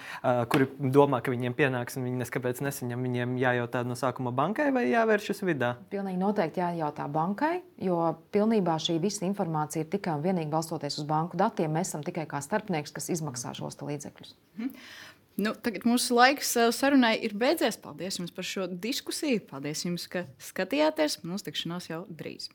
[0.52, 4.90] kuri domā, ka viņiem pienāks, un viņi neskaidrs nesaņem, viņiem jājautā no sākuma bankai vai
[4.90, 5.78] jāvēršas vidā?
[5.94, 8.02] Pilnīgi noteikti jājautā bankai, jo
[8.36, 11.72] pilnībā šī visa informācija ir tikai un vienīgi balstoties uz banku datiem.
[11.72, 14.36] Mēs esam tikai kā starpnieks, kas izmaksā šos līdzekļus.
[14.60, 14.76] Mhm.
[15.42, 17.80] Nu, tagad mūsu laiks sarunai ir beidzies.
[17.80, 19.46] Paldies jums par šo diskusiju.
[19.48, 21.22] Paldies jums, ka skatījāties.
[21.24, 22.52] Mums tikšanās jau drīz.